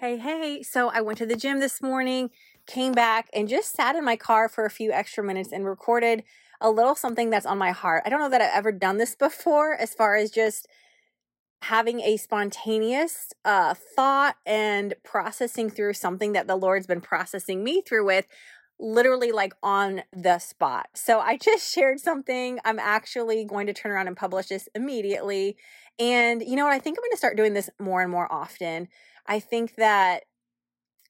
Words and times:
Hey, 0.00 0.16
hey. 0.16 0.62
So 0.62 0.90
I 0.90 1.00
went 1.00 1.18
to 1.18 1.26
the 1.26 1.34
gym 1.34 1.58
this 1.58 1.82
morning, 1.82 2.30
came 2.68 2.92
back, 2.92 3.28
and 3.34 3.48
just 3.48 3.74
sat 3.74 3.96
in 3.96 4.04
my 4.04 4.14
car 4.14 4.48
for 4.48 4.64
a 4.64 4.70
few 4.70 4.92
extra 4.92 5.24
minutes 5.24 5.50
and 5.50 5.64
recorded 5.64 6.22
a 6.60 6.70
little 6.70 6.94
something 6.94 7.30
that's 7.30 7.44
on 7.44 7.58
my 7.58 7.72
heart. 7.72 8.04
I 8.06 8.08
don't 8.08 8.20
know 8.20 8.28
that 8.28 8.40
I've 8.40 8.54
ever 8.54 8.70
done 8.70 8.98
this 8.98 9.16
before, 9.16 9.74
as 9.74 9.94
far 9.94 10.14
as 10.14 10.30
just 10.30 10.68
having 11.62 11.98
a 12.00 12.16
spontaneous 12.16 13.32
uh, 13.44 13.74
thought 13.74 14.36
and 14.46 14.94
processing 15.02 15.68
through 15.68 15.94
something 15.94 16.32
that 16.32 16.46
the 16.46 16.54
Lord's 16.54 16.86
been 16.86 17.00
processing 17.00 17.64
me 17.64 17.82
through 17.82 18.06
with 18.06 18.26
literally 18.78 19.32
like 19.32 19.54
on 19.64 20.02
the 20.12 20.38
spot. 20.38 20.86
So 20.94 21.18
I 21.18 21.36
just 21.36 21.74
shared 21.74 21.98
something. 21.98 22.60
I'm 22.64 22.78
actually 22.78 23.44
going 23.44 23.66
to 23.66 23.72
turn 23.72 23.90
around 23.90 24.06
and 24.06 24.16
publish 24.16 24.46
this 24.46 24.68
immediately. 24.76 25.56
And 25.98 26.40
you 26.40 26.54
know 26.54 26.66
what? 26.66 26.72
I 26.74 26.78
think 26.78 26.96
I'm 26.96 27.02
going 27.02 27.10
to 27.10 27.16
start 27.16 27.36
doing 27.36 27.54
this 27.54 27.68
more 27.80 28.00
and 28.00 28.12
more 28.12 28.32
often. 28.32 28.86
I 29.28 29.40
think 29.40 29.76
that 29.76 30.24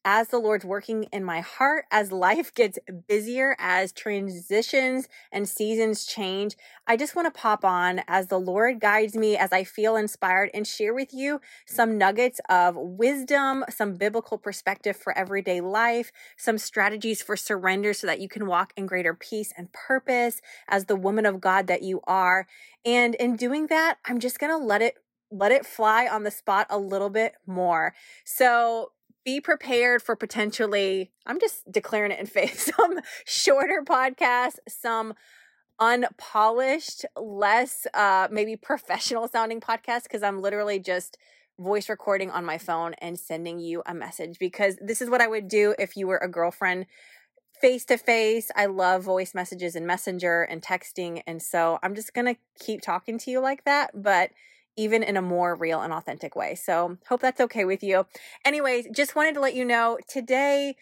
as 0.05 0.29
the 0.29 0.39
Lord's 0.39 0.65
working 0.65 1.05
in 1.13 1.23
my 1.23 1.41
heart, 1.41 1.85
as 1.91 2.13
life 2.13 2.55
gets 2.55 2.79
busier, 3.09 3.55
as 3.59 3.93
transitions 3.93 5.09
and 5.31 5.49
seasons 5.49 6.07
change, 6.07 6.57
I 6.87 6.97
just 6.97 7.15
want 7.15 7.33
to 7.33 7.41
pop 7.41 7.65
on 7.65 8.01
as 8.09 8.29
the 8.29 8.41
Lord 8.41 8.81
guides 8.81 9.15
me, 9.15 9.37
as 9.37 9.53
I 9.53 9.65
feel 9.65 9.97
inspired, 9.97 10.51
and 10.55 10.67
share 10.67 10.95
with 10.95 11.13
you 11.13 11.41
some 11.67 11.99
nuggets 11.99 12.41
of 12.49 12.75
wisdom, 12.77 13.65
some 13.69 13.95
biblical 13.95 14.39
perspective 14.39 14.97
for 14.97 15.17
everyday 15.17 15.61
life, 15.61 16.11
some 16.37 16.59
strategies 16.59 17.21
for 17.21 17.37
surrender 17.37 17.93
so 17.93 18.07
that 18.07 18.21
you 18.21 18.29
can 18.29 18.47
walk 18.47 18.73
in 18.77 18.87
greater 18.87 19.15
peace 19.15 19.53
and 19.57 19.73
purpose 19.73 20.41
as 20.69 20.87
the 20.87 20.97
woman 20.97 21.27
of 21.27 21.41
God 21.41 21.67
that 21.67 21.83
you 21.83 22.01
are. 22.05 22.47
And 22.85 23.15
in 23.17 23.37
doing 23.37 23.67
that, 23.67 23.99
I'm 24.07 24.21
just 24.21 24.39
going 24.39 24.59
to 24.59 24.65
let 24.65 24.81
it 24.81 24.95
let 25.31 25.53
it 25.53 25.67
fly 25.67 26.07
on 26.07 26.23
the 26.23 26.31
spot 26.31 26.67
a 26.71 26.79
little 26.79 27.11
bit 27.11 27.35
more. 27.47 27.95
So 28.25 28.93
be 29.25 29.41
prepared 29.41 30.03
for 30.03 30.17
potentially, 30.17 31.11
I'm 31.27 31.39
just 31.39 31.71
declaring 31.71 32.13
it 32.13 32.21
in 32.21 32.27
faith, 32.39 32.73
some 32.75 33.01
shorter 33.27 33.83
podcasts, 33.87 34.59
some 34.69 35.15
unpolished, 35.81 37.05
less 37.17 37.87
uh 37.95 38.27
maybe 38.31 38.57
professional 38.57 39.29
sounding 39.29 39.61
podcasts 39.61 40.05
because 40.05 40.23
I'm 40.23 40.41
literally 40.43 40.81
just 40.81 41.19
voice 41.59 41.89
recording 41.89 42.31
on 42.31 42.45
my 42.45 42.59
phone 42.59 42.95
and 42.95 43.19
sending 43.19 43.59
you 43.59 43.83
a 43.87 43.95
message 43.95 44.39
because 44.39 44.77
this 44.81 45.01
is 45.01 45.11
what 45.11 45.21
I 45.21 45.27
would 45.27 45.49
do 45.49 45.75
if 45.79 45.97
you 45.97 46.07
were 46.07 46.19
a 46.19 46.29
girlfriend 46.29 46.87
face 47.61 47.85
to 47.87 47.99
face. 47.99 48.51
I 48.57 48.67
love 48.67 49.03
voice 49.03 49.35
messages 49.35 49.75
and 49.77 49.87
messenger 49.87 50.43
and 50.43 50.63
texting 50.63 51.23
and 51.27 51.41
so 51.43 51.79
I'm 51.83 51.95
just 51.95 52.15
going 52.15 52.35
to 52.35 52.41
keep 52.59 52.81
talking 52.81 53.19
to 53.19 53.31
you 53.31 53.41
like 53.41 53.65
that, 53.65 53.91
but 53.95 54.31
even 54.79 55.03
in 55.03 55.17
a 55.19 55.23
more 55.23 55.55
real 55.55 55.83
and 55.83 55.93
authentic 55.93 56.35
way. 56.35 56.55
So, 56.55 56.97
hope 57.09 57.21
that's 57.21 57.41
okay 57.43 57.67
with 57.67 57.83
you. 57.83 58.07
Anyways, 58.45 58.87
just 58.95 59.17
wanted 59.17 59.35
to 59.35 59.41
let 59.41 59.55
you 59.55 59.65
know 59.65 59.99
today 60.09 60.77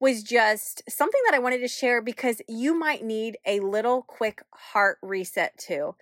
was 0.00 0.22
just 0.22 0.82
something 0.88 1.20
that 1.26 1.34
I 1.34 1.38
wanted 1.38 1.60
to 1.60 1.68
share 1.68 2.02
because 2.02 2.42
you 2.48 2.76
might 2.76 3.04
need 3.04 3.38
a 3.46 3.60
little 3.60 4.02
quick 4.02 4.42
heart 4.52 4.98
reset 5.02 5.56
too. 5.56 5.94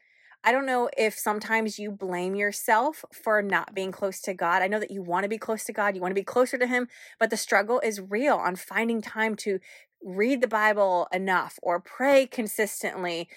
I 0.45 0.51
don't 0.51 0.67
know 0.67 0.91
if 0.97 1.17
sometimes 1.17 1.79
you 1.79 1.91
blame 1.91 2.35
yourself 2.35 3.05
for 3.13 3.43
not 3.43 3.75
being 3.75 3.93
close 3.93 4.21
to 4.23 4.35
God. 4.35 4.63
I 4.63 4.67
know 4.67 4.81
that 4.81 4.91
you 4.91 5.03
want 5.03 5.23
to 5.23 5.29
be 5.29 5.39
close 5.39 5.65
to 5.65 5.73
God, 5.73 5.95
you 5.95 6.01
want 6.01 6.11
to 6.11 6.21
be 6.21 6.25
closer 6.25 6.59
to 6.59 6.67
Him, 6.67 6.89
but 7.21 7.31
the 7.31 7.37
struggle 7.37 7.81
is 7.81 8.01
real 8.01 8.37
on 8.37 8.57
finding 8.57 9.03
time 9.03 9.37
to 9.37 9.61
read 10.03 10.41
the 10.41 10.49
Bible 10.49 11.07
enough 11.13 11.59
or 11.63 11.79
pray 11.79 12.27
consistently 12.27 13.29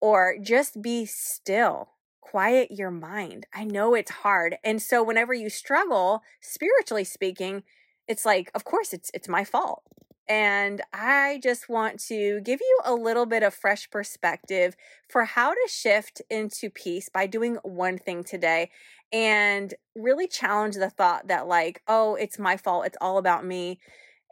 or 0.00 0.36
just 0.40 0.82
be 0.82 1.06
still 1.06 1.88
quiet 2.20 2.70
your 2.70 2.90
mind. 2.90 3.46
I 3.54 3.64
know 3.64 3.94
it's 3.94 4.10
hard. 4.10 4.56
And 4.64 4.80
so 4.80 5.02
whenever 5.02 5.34
you 5.34 5.50
struggle, 5.50 6.22
spiritually 6.40 7.04
speaking, 7.04 7.62
it's 8.08 8.24
like, 8.24 8.50
of 8.54 8.64
course 8.64 8.92
it's 8.92 9.10
it's 9.14 9.28
my 9.28 9.44
fault. 9.44 9.82
And 10.28 10.80
I 10.92 11.40
just 11.42 11.68
want 11.68 11.98
to 12.06 12.40
give 12.42 12.60
you 12.60 12.80
a 12.84 12.94
little 12.94 13.26
bit 13.26 13.42
of 13.42 13.52
fresh 13.52 13.90
perspective 13.90 14.76
for 15.08 15.24
how 15.24 15.50
to 15.50 15.68
shift 15.68 16.22
into 16.30 16.70
peace 16.70 17.08
by 17.08 17.26
doing 17.26 17.56
one 17.64 17.98
thing 17.98 18.22
today 18.22 18.70
and 19.12 19.74
really 19.96 20.28
challenge 20.28 20.76
the 20.76 20.88
thought 20.88 21.26
that, 21.26 21.48
like, 21.48 21.82
oh, 21.88 22.14
it's 22.14 22.38
my 22.38 22.56
fault. 22.56 22.86
It's 22.86 22.96
all 23.00 23.18
about 23.18 23.44
me. 23.44 23.80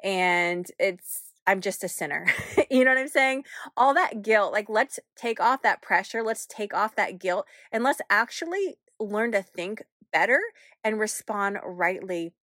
And 0.04 0.70
it's 0.78 1.32
I'm 1.48 1.62
just 1.62 1.82
a 1.82 1.88
sinner. 1.88 2.26
you 2.70 2.84
know 2.84 2.90
what 2.90 3.00
I'm 3.00 3.08
saying? 3.08 3.44
All 3.74 3.94
that 3.94 4.22
guilt, 4.22 4.52
like 4.52 4.68
let's 4.68 5.00
take 5.16 5.40
off 5.40 5.62
that 5.62 5.80
pressure, 5.80 6.22
let's 6.22 6.46
take 6.46 6.74
off 6.74 6.94
that 6.96 7.18
guilt, 7.18 7.46
and 7.72 7.82
let's 7.82 8.02
actually 8.10 8.76
learn 9.00 9.32
to 9.32 9.42
think 9.42 9.82
better 10.12 10.40
and 10.84 11.00
respond 11.00 11.56
rightly 11.64 12.34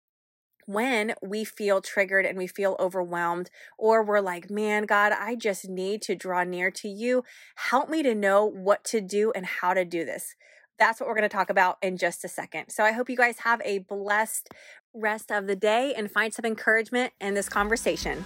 when 0.65 1.13
we 1.21 1.43
feel 1.43 1.81
triggered 1.81 2.25
and 2.25 2.35
we 2.35 2.47
feel 2.47 2.75
overwhelmed, 2.79 3.51
or 3.77 4.03
we're 4.03 4.21
like, 4.21 4.49
man, 4.49 4.85
God, 4.85 5.13
I 5.13 5.35
just 5.35 5.69
need 5.69 6.01
to 6.01 6.15
draw 6.15 6.43
near 6.43 6.71
to 6.71 6.87
you. 6.87 7.23
Help 7.55 7.87
me 7.87 8.01
to 8.01 8.15
know 8.15 8.43
what 8.43 8.83
to 8.85 9.01
do 9.01 9.31
and 9.33 9.45
how 9.45 9.75
to 9.75 9.85
do 9.85 10.03
this. 10.03 10.33
That's 10.79 10.99
what 10.99 11.07
we're 11.07 11.15
going 11.15 11.29
to 11.29 11.37
talk 11.37 11.51
about 11.51 11.77
in 11.83 11.97
just 11.97 12.25
a 12.25 12.27
second. 12.27 12.69
So 12.69 12.83
I 12.83 12.93
hope 12.93 13.07
you 13.07 13.15
guys 13.15 13.37
have 13.39 13.61
a 13.63 13.77
blessed 13.77 14.49
rest 14.95 15.31
of 15.31 15.45
the 15.45 15.55
day 15.55 15.93
and 15.95 16.09
find 16.09 16.33
some 16.33 16.45
encouragement 16.45 17.13
in 17.21 17.35
this 17.35 17.47
conversation. 17.47 18.25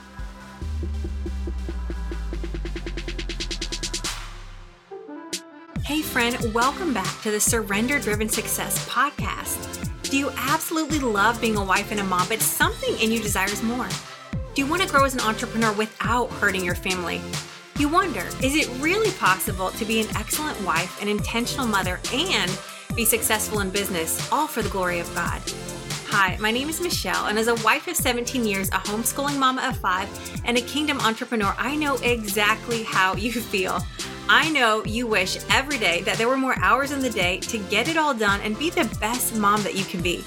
Hey, 5.89 6.03
friend, 6.03 6.37
welcome 6.53 6.93
back 6.93 7.19
to 7.23 7.31
the 7.31 7.39
Surrender 7.39 7.97
Driven 7.97 8.29
Success 8.29 8.87
podcast. 8.87 9.89
Do 10.03 10.19
you 10.19 10.29
absolutely 10.37 10.99
love 10.99 11.41
being 11.41 11.55
a 11.55 11.63
wife 11.63 11.89
and 11.89 11.99
a 11.99 12.03
mom, 12.03 12.27
but 12.27 12.41
something 12.41 12.95
in 12.99 13.11
you 13.11 13.19
desires 13.19 13.63
more? 13.63 13.89
Do 14.53 14.61
you 14.61 14.67
want 14.67 14.83
to 14.83 14.87
grow 14.87 15.03
as 15.03 15.15
an 15.15 15.21
entrepreneur 15.21 15.73
without 15.73 16.29
hurting 16.33 16.63
your 16.63 16.75
family? 16.75 17.19
You 17.79 17.89
wonder, 17.89 18.23
is 18.43 18.53
it 18.53 18.69
really 18.79 19.09
possible 19.13 19.71
to 19.71 19.83
be 19.83 19.99
an 19.99 20.15
excellent 20.15 20.61
wife, 20.61 21.01
an 21.01 21.07
intentional 21.07 21.65
mother, 21.65 21.99
and 22.13 22.55
be 22.95 23.03
successful 23.03 23.61
in 23.61 23.71
business, 23.71 24.31
all 24.31 24.45
for 24.45 24.61
the 24.61 24.69
glory 24.69 24.99
of 24.99 25.11
God? 25.15 25.41
Hi, 26.09 26.37
my 26.39 26.51
name 26.51 26.69
is 26.69 26.79
Michelle, 26.79 27.25
and 27.25 27.39
as 27.39 27.47
a 27.47 27.55
wife 27.65 27.87
of 27.87 27.95
17 27.95 28.45
years, 28.45 28.67
a 28.69 28.73
homeschooling 28.73 29.39
mama 29.39 29.67
of 29.67 29.77
five, 29.77 30.07
and 30.45 30.55
a 30.55 30.61
kingdom 30.61 30.99
entrepreneur, 30.99 31.55
I 31.57 31.75
know 31.75 31.95
exactly 32.03 32.83
how 32.83 33.15
you 33.15 33.31
feel. 33.41 33.79
I 34.31 34.47
know 34.51 34.83
you 34.85 35.07
wish 35.07 35.39
every 35.49 35.79
day 35.79 36.03
that 36.03 36.19
there 36.19 36.27
were 36.27 36.37
more 36.37 36.53
hours 36.59 36.91
in 36.91 36.99
the 36.99 37.09
day 37.09 37.39
to 37.39 37.57
get 37.57 37.87
it 37.87 37.97
all 37.97 38.13
done 38.13 38.39
and 38.41 38.57
be 38.59 38.69
the 38.69 38.85
best 38.99 39.35
mom 39.35 39.63
that 39.63 39.73
you 39.73 39.83
can 39.83 40.03
be. 40.03 40.23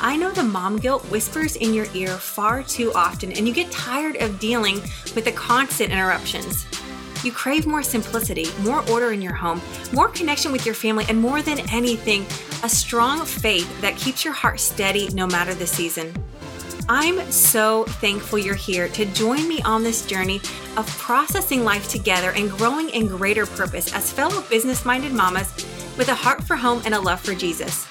I 0.00 0.16
know 0.16 0.30
the 0.30 0.42
mom 0.42 0.78
guilt 0.78 1.04
whispers 1.10 1.56
in 1.56 1.74
your 1.74 1.84
ear 1.92 2.08
far 2.08 2.62
too 2.62 2.94
often, 2.94 3.32
and 3.32 3.46
you 3.46 3.52
get 3.52 3.70
tired 3.70 4.16
of 4.22 4.40
dealing 4.40 4.76
with 5.14 5.26
the 5.26 5.32
constant 5.32 5.92
interruptions. 5.92 6.64
You 7.24 7.30
crave 7.30 7.66
more 7.66 7.82
simplicity, 7.82 8.46
more 8.62 8.82
order 8.90 9.12
in 9.12 9.20
your 9.20 9.34
home, 9.34 9.60
more 9.92 10.08
connection 10.08 10.50
with 10.50 10.64
your 10.64 10.74
family, 10.74 11.04
and 11.10 11.20
more 11.20 11.42
than 11.42 11.60
anything, 11.70 12.24
a 12.64 12.70
strong 12.70 13.26
faith 13.26 13.82
that 13.82 13.98
keeps 13.98 14.24
your 14.24 14.32
heart 14.32 14.60
steady 14.60 15.10
no 15.10 15.26
matter 15.26 15.52
the 15.52 15.66
season. 15.66 16.14
I'm 16.88 17.32
so 17.32 17.82
thankful 17.84 18.38
you're 18.38 18.54
here 18.54 18.88
to 18.90 19.06
join 19.06 19.48
me 19.48 19.60
on 19.62 19.82
this 19.82 20.06
journey 20.06 20.40
of 20.76 20.86
processing 20.98 21.64
life 21.64 21.88
together 21.88 22.30
and 22.30 22.48
growing 22.48 22.90
in 22.90 23.08
greater 23.08 23.44
purpose 23.44 23.92
as 23.92 24.12
fellow 24.12 24.40
business 24.42 24.84
minded 24.84 25.12
mamas 25.12 25.52
with 25.98 26.08
a 26.10 26.14
heart 26.14 26.44
for 26.44 26.54
home 26.54 26.82
and 26.84 26.94
a 26.94 27.00
love 27.00 27.20
for 27.20 27.34
Jesus. 27.34 27.88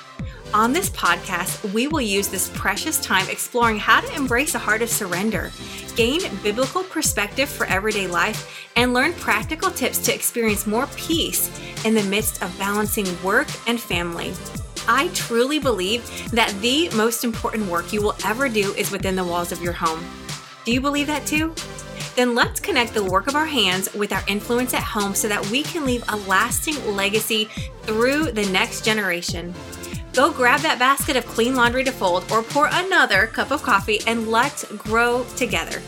On 0.54 0.72
this 0.72 0.90
podcast, 0.90 1.74
we 1.74 1.88
will 1.88 2.00
use 2.00 2.30
this 2.30 2.50
precious 2.54 2.98
time 3.02 3.28
exploring 3.30 3.78
how 3.80 4.00
to 4.00 4.16
embrace 4.16 4.56
a 4.56 4.60
heart 4.60 4.82
of 4.82 4.90
surrender, 4.90 5.52
gain 5.98 6.22
biblical 6.42 6.84
perspective 6.84 7.50
for 7.50 7.66
everyday 7.66 8.08
life, 8.08 8.70
and 8.78 8.94
learn 8.94 9.12
practical 9.16 9.72
tips 9.72 9.98
to 10.00 10.16
experience 10.16 10.66
more 10.66 10.88
peace 10.96 11.52
in 11.84 11.96
the 11.96 12.04
midst 12.04 12.42
of 12.42 12.58
balancing 12.58 13.22
work 13.22 13.48
and 13.68 13.78
family. 13.78 14.34
I 14.88 15.10
truly 15.14 15.60
believe 15.60 16.32
that 16.32 16.54
the 16.62 16.90
most 16.90 17.24
important 17.24 17.70
work 17.70 17.92
you 17.92 18.02
will 18.02 18.16
ever 18.26 18.50
do 18.50 18.74
is 18.74 18.92
within 18.92 19.16
the 19.16 19.24
walls 19.24 19.52
of 19.52 19.62
your 19.62 19.74
home. 19.74 20.04
Do 20.64 20.72
you 20.72 20.82
believe 20.82 21.08
that 21.08 21.26
too? 21.26 21.54
Then 22.16 22.34
let's 22.34 22.60
connect 22.60 22.94
the 22.94 23.04
work 23.04 23.28
of 23.28 23.36
our 23.36 23.46
hands 23.46 23.94
with 23.94 24.14
our 24.14 24.24
influence 24.28 24.74
at 24.74 24.84
home 24.84 25.16
so 25.16 25.28
that 25.28 25.46
we 25.50 25.64
can 25.64 25.86
leave 25.86 26.04
a 26.10 26.16
lasting 26.16 26.96
legacy 26.96 27.46
through 27.84 28.32
the 28.32 28.46
next 28.52 28.86
generation. 28.86 29.54
Go 30.14 30.32
grab 30.32 30.62
that 30.62 30.80
basket 30.80 31.18
of 31.18 31.26
clean 31.26 31.56
laundry 31.56 31.84
to 31.84 31.92
fold 31.92 32.32
or 32.32 32.42
pour 32.42 32.70
another 32.72 33.28
cup 33.28 33.52
of 33.52 33.62
coffee 33.64 34.00
and 34.08 34.30
let's 34.30 34.64
grow 34.74 35.26
together. 35.36 35.82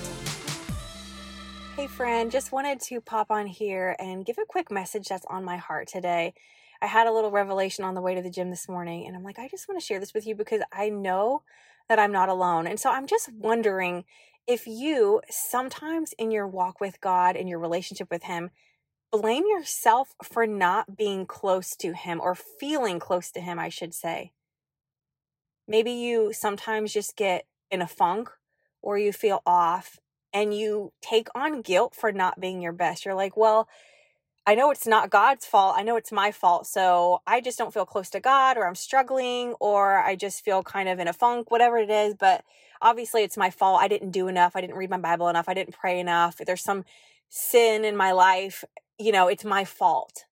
Hey, 1.77 1.87
friend, 1.87 2.29
just 2.29 2.51
wanted 2.51 2.81
to 2.81 2.99
pop 2.99 3.31
on 3.31 3.47
here 3.47 3.95
and 3.99 4.25
give 4.25 4.37
a 4.37 4.45
quick 4.45 4.69
message 4.69 5.07
that's 5.07 5.25
on 5.29 5.45
my 5.45 5.57
heart 5.57 5.87
today. 5.87 6.33
I 6.81 6.87
had 6.87 7.07
a 7.07 7.11
little 7.11 7.31
revelation 7.31 7.83
on 7.83 7.95
the 7.95 8.01
way 8.01 8.15
to 8.15 8.21
the 8.21 8.29
gym 8.29 8.49
this 8.49 8.69
morning, 8.69 9.07
and 9.07 9.15
I'm 9.15 9.23
like, 9.23 9.39
I 9.39 9.47
just 9.47 9.67
want 9.67 9.79
to 9.79 9.85
share 9.85 9.99
this 9.99 10.13
with 10.13 10.27
you 10.27 10.35
because 10.35 10.61
I 10.71 10.89
know 10.89 11.43
that 11.89 11.99
I'm 11.99 12.11
not 12.11 12.29
alone. 12.29 12.67
And 12.67 12.79
so 12.79 12.91
I'm 12.91 13.07
just 13.07 13.31
wondering 13.33 14.05
if 14.45 14.67
you 14.67 15.21
sometimes 15.29 16.13
in 16.17 16.31
your 16.31 16.47
walk 16.47 16.79
with 16.79 17.01
God, 17.01 17.35
in 17.35 17.47
your 17.47 17.59
relationship 17.59 18.09
with 18.11 18.23
Him, 18.23 18.51
blame 19.11 19.43
yourself 19.47 20.13
for 20.23 20.45
not 20.45 20.97
being 20.97 21.25
close 21.25 21.75
to 21.77 21.93
Him 21.93 22.19
or 22.21 22.35
feeling 22.35 22.99
close 22.99 23.31
to 23.31 23.41
Him, 23.41 23.59
I 23.59 23.69
should 23.69 23.93
say. 23.93 24.31
Maybe 25.67 25.91
you 25.91 26.31
sometimes 26.33 26.93
just 26.93 27.15
get 27.15 27.45
in 27.69 27.81
a 27.81 27.87
funk 27.87 28.29
or 28.81 28.97
you 28.97 29.11
feel 29.11 29.41
off 29.45 29.99
and 30.33 30.53
you 30.53 30.93
take 31.01 31.27
on 31.35 31.61
guilt 31.61 31.95
for 31.95 32.11
not 32.11 32.39
being 32.39 32.61
your 32.61 32.71
best. 32.71 33.05
You're 33.05 33.15
like, 33.15 33.35
well, 33.35 33.67
I 34.47 34.55
know 34.55 34.71
it's 34.71 34.87
not 34.87 35.09
God's 35.09 35.45
fault. 35.45 35.75
I 35.77 35.83
know 35.83 35.97
it's 35.97 36.11
my 36.13 36.31
fault. 36.31 36.67
So 36.67 37.21
I 37.27 37.41
just 37.41 37.57
don't 37.57 37.73
feel 37.73 37.85
close 37.85 38.09
to 38.11 38.21
God 38.21 38.55
or 38.55 38.65
I'm 38.65 38.75
struggling 38.75 39.53
or 39.59 39.97
I 39.97 40.15
just 40.15 40.45
feel 40.45 40.63
kind 40.63 40.87
of 40.87 40.99
in 40.99 41.07
a 41.09 41.13
funk, 41.13 41.51
whatever 41.51 41.77
it 41.77 41.89
is. 41.89 42.15
But 42.17 42.45
obviously 42.81 43.23
it's 43.23 43.35
my 43.35 43.49
fault. 43.49 43.81
I 43.81 43.89
didn't 43.89 44.11
do 44.11 44.29
enough. 44.29 44.55
I 44.55 44.61
didn't 44.61 44.77
read 44.77 44.89
my 44.89 44.99
Bible 44.99 45.27
enough. 45.27 45.49
I 45.49 45.53
didn't 45.53 45.73
pray 45.73 45.99
enough. 45.99 46.37
There's 46.37 46.63
some 46.63 46.85
sin 47.27 47.83
in 47.83 47.97
my 47.97 48.13
life. 48.13 48.63
You 48.97 49.11
know, 49.11 49.27
it's 49.27 49.43
my 49.43 49.65
fault. 49.65 50.23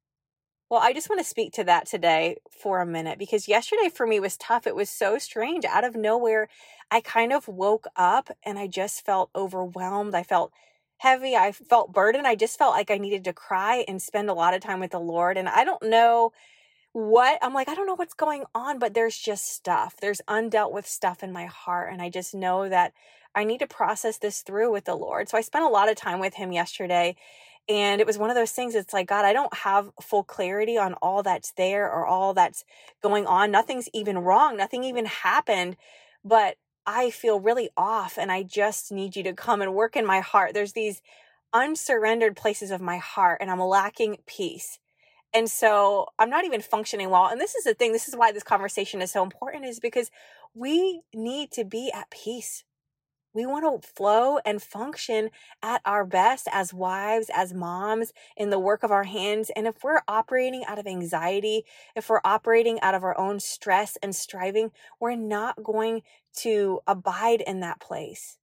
Well, 0.70 0.80
I 0.82 0.94
just 0.94 1.10
want 1.10 1.20
to 1.20 1.28
speak 1.28 1.52
to 1.54 1.66
that 1.66 1.86
today 1.86 2.38
for 2.50 2.80
a 2.80 2.86
minute 2.86 3.20
because 3.20 3.50
yesterday 3.50 3.90
for 3.94 4.08
me 4.08 4.22
was 4.22 4.38
tough. 4.38 4.66
It 4.66 4.78
was 4.78 4.90
so 4.90 5.18
strange. 5.18 5.66
Out 5.66 5.84
of 5.84 5.94
nowhere, 5.94 6.48
I 6.90 7.02
kind 7.02 7.34
of 7.34 7.50
woke 7.50 7.86
up 7.98 8.32
and 8.44 8.58
I 8.58 8.68
just 8.68 9.06
felt 9.06 9.30
overwhelmed. 9.36 10.16
I 10.16 10.24
felt 10.24 10.54
heavy. 11.06 11.36
I 11.36 11.52
felt 11.52 11.94
burdened. 11.94 12.26
I 12.26 12.34
just 12.34 12.58
felt 12.58 12.74
like 12.74 12.90
I 12.90 12.98
needed 12.98 13.24
to 13.26 13.34
cry 13.34 13.86
and 13.88 14.02
spend 14.02 14.28
a 14.28 14.34
lot 14.34 14.56
of 14.56 14.62
time 14.62 14.80
with 14.80 14.92
the 14.92 15.00
Lord. 15.00 15.38
And 15.38 15.48
I 15.48 15.64
don't 15.64 15.84
know 15.84 16.32
what 16.94 17.38
I'm 17.44 17.54
like, 17.54 17.70
I 17.70 17.76
don't 17.76 17.86
know 17.86 17.96
what's 17.96 18.16
going 18.16 18.44
on, 18.56 18.80
but 18.80 18.96
there's 18.96 19.18
just 19.18 19.54
stuff. 19.54 19.96
There's 20.02 20.22
undealt 20.28 20.72
with 20.74 20.88
stuff 20.88 21.22
in 21.22 21.32
my 21.32 21.46
heart. 21.46 21.94
And 21.94 22.02
I 22.02 22.10
just 22.10 22.34
know 22.34 22.68
that 22.68 22.94
I 23.36 23.44
need 23.44 23.60
to 23.60 23.68
process 23.68 24.18
this 24.18 24.42
through 24.42 24.72
with 24.72 24.86
the 24.86 24.96
Lord. 24.96 25.30
So 25.30 25.38
I 25.38 25.42
spent 25.42 25.66
a 25.66 25.70
lot 25.70 25.90
of 25.90 25.96
time 25.96 26.20
with 26.20 26.34
Him 26.34 26.52
yesterday 26.52 27.16
and 27.68 28.00
it 28.00 28.08
was 28.08 28.18
one 28.18 28.30
of 28.30 28.36
those 28.36 28.52
things, 28.52 28.76
it's 28.76 28.94
like, 28.94 29.08
God, 29.08 29.26
I 29.26 29.34
don't 29.34 29.54
have 29.54 29.90
full 30.00 30.24
clarity 30.24 30.78
on 30.78 30.94
all 30.96 31.24
that's 31.24 31.52
there 31.54 31.92
or 31.92 32.06
all 32.06 32.34
that's 32.34 32.64
going 33.02 33.26
on. 33.26 33.50
Nothing's 33.52 33.90
even 33.94 34.20
wrong. 34.20 34.56
Nothing 34.56 34.84
even 34.84 35.06
happened. 35.06 35.76
But 36.24 36.58
I 36.86 37.10
feel 37.10 37.40
really 37.40 37.70
off 37.78 38.18
and 38.18 38.32
I 38.32 38.44
just 38.44 38.92
need 38.92 39.16
you 39.16 39.24
to 39.24 39.34
come 39.34 39.62
and 39.62 39.74
work 39.74 39.96
in 39.96 40.06
my 40.06 40.20
heart. 40.20 40.54
There's 40.54 40.74
these 40.74 41.02
unsurrendered 41.54 42.36
places 42.36 42.70
of 42.70 42.82
my 42.82 42.98
heart 42.98 43.40
and 43.42 43.50
I'm 43.50 43.62
lacking 43.62 44.18
peace. 44.28 44.80
And 45.34 45.50
so 45.50 46.08
I'm 46.20 46.30
not 46.30 46.46
even 46.46 46.62
functioning 46.62 47.10
well. 47.10 47.28
And 47.28 47.40
this 47.42 47.56
is 47.56 47.64
the 47.64 47.74
thing, 47.74 47.92
this 47.94 48.08
is 48.08 48.16
why 48.16 48.32
this 48.32 48.44
conversation 48.44 49.02
is 49.02 49.12
so 49.12 49.24
important, 49.24 49.66
is 49.66 49.80
because 49.80 50.12
we 50.54 51.02
need 51.14 51.52
to 51.52 51.64
be 51.64 51.92
at 51.94 52.10
peace 52.10 52.65
we 53.36 53.46
want 53.46 53.84
to 53.84 53.88
flow 53.88 54.40
and 54.46 54.62
function 54.62 55.30
at 55.62 55.82
our 55.86 56.06
best 56.06 56.48
as 56.52 56.74
wives, 56.74 57.30
as 57.34 57.54
moms, 57.54 58.14
in 58.38 58.50
the 58.50 58.58
work 58.58 58.82
of 58.82 58.92
our 58.92 59.04
hands. 59.04 59.52
And 59.56 59.68
if 59.68 59.84
we're 59.84 60.02
operating 60.08 60.64
out 60.66 60.80
of 60.80 60.88
anxiety, 60.88 61.66
if 61.96 62.10
we're 62.10 62.22
operating 62.24 62.80
out 62.80 62.96
of 62.96 63.04
our 63.04 63.18
own 63.20 63.42
stress 63.42 63.98
and 64.02 64.16
striving, 64.16 64.72
we're 65.00 65.16
not 65.16 65.62
going 65.62 66.02
to 66.38 66.80
abide 66.88 67.42
in 67.42 67.60
that 67.60 67.82
place. 67.82 68.38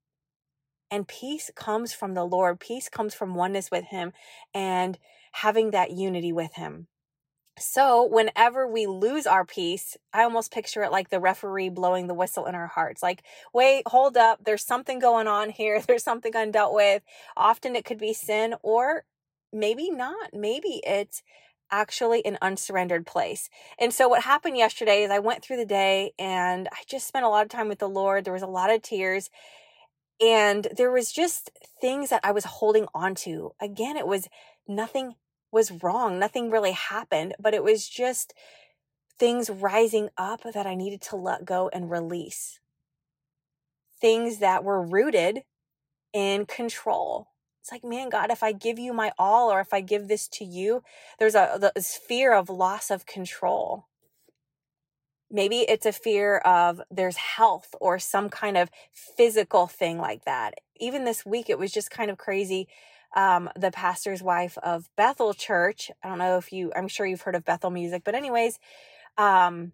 And 0.91 1.09
peace 1.09 1.51
comes 1.57 1.95
from 1.95 2.13
the 2.13 2.25
Lord, 2.25 2.61
peace 2.61 2.91
comes 2.91 3.15
from 3.15 3.35
oneness 3.35 3.71
with 3.71 3.87
Him 3.87 4.13
and 4.53 4.99
having 5.33 5.71
that 5.71 5.91
unity 5.91 6.33
with 6.33 6.53
Him. 6.55 6.87
So, 7.59 8.05
whenever 8.05 8.67
we 8.67 8.87
lose 8.87 9.27
our 9.27 9.45
peace, 9.45 9.97
I 10.13 10.23
almost 10.23 10.53
picture 10.53 10.83
it 10.83 10.91
like 10.91 11.11
the 11.11 11.21
referee 11.21 11.69
blowing 11.69 12.07
the 12.07 12.15
whistle 12.15 12.47
in 12.47 12.55
our 12.55 12.67
hearts. 12.67 13.03
Like, 13.03 13.23
wait, 13.53 13.83
hold 13.87 14.17
up, 14.17 14.45
there's 14.45 14.65
something 14.65 14.99
going 14.99 15.27
on 15.29 15.51
here, 15.51 15.81
there's 15.87 16.03
something 16.05 16.33
undealt 16.33 16.75
with. 16.75 17.03
Often 17.37 17.77
it 17.77 17.85
could 17.85 17.99
be 17.99 18.15
sin, 18.15 18.55
or 18.63 19.05
maybe 19.53 19.91
not. 19.91 20.31
Maybe 20.33 20.81
it's 20.85 21.23
actually 21.71 22.25
an 22.25 22.39
unsurrendered 22.41 23.07
place. 23.07 23.51
And 23.79 23.93
so, 23.93 24.09
what 24.09 24.23
happened 24.23 24.57
yesterday 24.57 25.03
is 25.05 25.11
I 25.11 25.19
went 25.19 25.45
through 25.45 25.59
the 25.59 25.67
day 25.67 26.13
and 26.19 26.69
I 26.73 26.79
just 26.89 27.07
spent 27.07 27.27
a 27.27 27.29
lot 27.29 27.43
of 27.45 27.51
time 27.51 27.69
with 27.69 27.79
the 27.81 27.89
Lord. 27.89 28.25
There 28.25 28.33
was 28.33 28.43
a 28.43 28.47
lot 28.47 28.71
of 28.71 28.81
tears. 28.83 29.29
And 30.21 30.69
there 30.77 30.93
was 30.93 31.13
just 31.13 31.51
things 31.81 32.11
that 32.11 32.21
I 32.25 32.33
was 32.33 32.45
holding 32.45 32.87
on 32.95 33.15
to. 33.17 33.53
Again, 33.61 33.97
it 33.97 34.07
was 34.07 34.29
nothing 34.69 35.15
was 35.53 35.71
wrong. 35.83 36.19
Nothing 36.19 36.51
really 36.51 36.73
happened, 36.73 37.35
but 37.39 37.55
it 37.55 37.63
was 37.63 37.89
just 37.89 38.35
things 39.19 39.51
rising 39.51 40.09
up 40.17 40.43
that 40.53 40.67
I 40.67 40.75
needed 40.75 41.01
to 41.03 41.17
let 41.17 41.45
go 41.45 41.71
and 41.73 41.91
release. 41.91 42.59
Things 44.01 44.39
that 44.39 44.65
were 44.65 44.83
rooted 44.85 45.43
in 46.13 46.47
control. 46.47 47.29
It's 47.61 47.71
like, 47.71 47.85
man, 47.85 48.09
God, 48.09 48.33
if 48.33 48.43
I 48.43 48.51
give 48.51 48.81
you 48.81 48.93
my 48.93 49.13
all 49.19 49.53
or 49.53 49.61
if 49.61 49.73
I 49.73 49.81
give 49.81 50.09
this 50.09 50.27
to 50.29 50.45
you, 50.45 50.83
there's 51.21 51.37
a 51.37 51.71
this 51.77 51.97
fear 51.97 52.33
of 52.35 52.51
loss 52.51 52.91
of 52.91 53.07
control. 53.07 53.87
Maybe 55.31 55.61
it's 55.61 55.87
a 55.87 55.93
fear 55.93 56.39
of 56.39 56.83
there's 56.91 57.17
health 57.17 57.75
or 57.81 57.99
some 58.01 58.29
kind 58.29 58.57
of 58.57 58.71
physical 58.93 59.69
thing 59.69 59.99
like 59.99 60.25
that. 60.25 60.55
Even 60.81 61.05
this 61.05 61.25
week, 61.25 61.49
it 61.49 61.59
was 61.59 61.73
just 61.73 61.91
kind 61.91 62.11
of 62.11 62.19
crazy 62.19 62.67
um, 63.15 63.51
the 63.57 63.71
pastor's 63.71 64.23
wife 64.23 64.57
of 64.63 64.89
Bethel 64.97 65.35
Church. 65.35 65.91
I 66.03 66.09
don't 66.09 66.19
know 66.19 66.39
if 66.39 66.53
you, 66.53 66.73
I'm 66.75 66.89
sure 66.89 67.07
you've 67.07 67.23
heard 67.23 67.35
of 67.35 67.45
Bethel 67.45 67.71
music, 67.71 68.03
but 68.05 68.15
anyways, 68.15 68.59
um, 69.19 69.73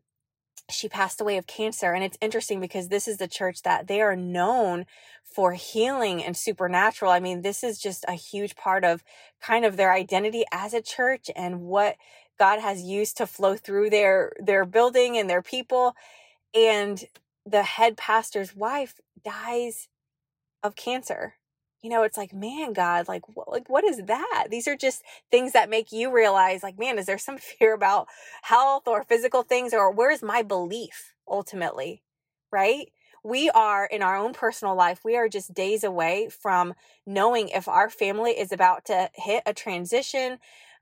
she 0.70 0.88
passed 0.88 1.20
away 1.20 1.38
of 1.38 1.46
cancer. 1.46 1.93
And 1.93 2.05
it's 2.05 2.19
interesting 2.20 2.61
because 2.61 2.88
this 2.88 3.08
is 3.08 3.19
the 3.19 3.29
church 3.29 3.62
that 3.62 3.87
they 3.87 4.00
are 4.00 4.17
known 4.17 4.87
for 5.25 5.52
healing 5.52 6.23
and 6.23 6.37
supernatural. 6.37 7.11
I 7.11 7.20
mean, 7.20 7.43
this 7.43 7.62
is 7.62 7.79
just 7.79 8.05
a 8.08 8.12
huge 8.12 8.56
part 8.56 8.85
of 8.85 9.02
kind 9.40 9.64
of 9.64 9.76
their 9.76 9.93
identity 9.93 10.44
as 10.52 10.75
a 10.75 10.82
church 10.82 11.31
and 11.37 11.62
what 11.62 11.96
God 12.38 12.61
has 12.61 12.82
used 12.82 13.17
to 13.17 13.26
flow 13.26 13.56
through 13.56 13.90
their 13.90 14.32
their 14.38 14.64
building 14.64 15.17
and 15.17 15.29
their 15.29 15.43
people. 15.43 15.94
And 16.55 17.05
the 17.46 17.62
head 17.62 17.96
pastor's 17.96 18.55
wife 18.55 19.00
dies 19.25 19.88
of 20.62 20.76
cancer 20.76 21.35
you 21.83 21.91
know, 21.91 22.03
it's 22.03 22.17
like, 22.17 22.33
man, 22.33 22.73
God, 22.73 23.07
like, 23.09 23.23
what, 23.29 23.51
like, 23.51 23.69
what 23.69 23.85
is 23.85 23.99
that? 24.07 24.49
These 24.51 24.67
are 24.67 24.77
just 24.77 25.03
things 25.31 25.53
that 25.53 25.71
make 25.71 25.93
you 25.93 26.13
realize, 26.13 26.63
like, 26.63 26.79
man, 26.79 26.99
is 26.99 27.07
there 27.07 27.19
some 27.19 27.39
fear 27.59 27.75
about 27.75 28.09
health 28.43 28.87
or 28.87 29.05
physical 29.05 29.43
things, 29.43 29.73
or 29.73 29.91
where's 29.91 30.23
my 30.23 30.43
belief 30.43 31.15
ultimately, 31.29 32.03
right? 32.51 32.89
We 33.25 33.51
are 33.51 33.85
in 33.87 34.03
our 34.03 34.17
own 34.17 34.33
personal 34.33 34.75
life, 34.75 35.01
we 35.05 35.17
are 35.17 35.29
just 35.29 35.55
days 35.55 35.85
away 35.85 36.29
from 36.31 36.75
knowing 37.07 37.49
if 37.49 37.69
our 37.69 37.91
family 37.91 38.33
is 38.33 38.53
about 38.53 38.85
to 38.87 39.11
hit 39.15 39.43
a 39.47 39.53
transition. 39.53 40.39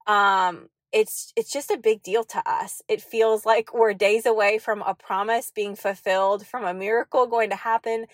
Um, 0.07 0.69
it's 0.93 1.33
it's 1.37 1.53
just 1.53 1.71
a 1.71 1.77
big 1.77 2.03
deal 2.03 2.25
to 2.25 2.43
us. 2.49 2.81
It 2.89 3.03
feels 3.03 3.45
like 3.45 3.75
we're 3.75 3.93
days 3.93 4.25
away 4.25 4.59
from 4.59 4.83
a 4.83 4.95
promise 4.95 5.51
being 5.55 5.75
fulfilled, 5.75 6.47
from 6.47 6.65
a 6.65 6.73
miracle 6.73 7.27
going 7.27 7.51
to 7.51 7.57
happen 7.57 8.07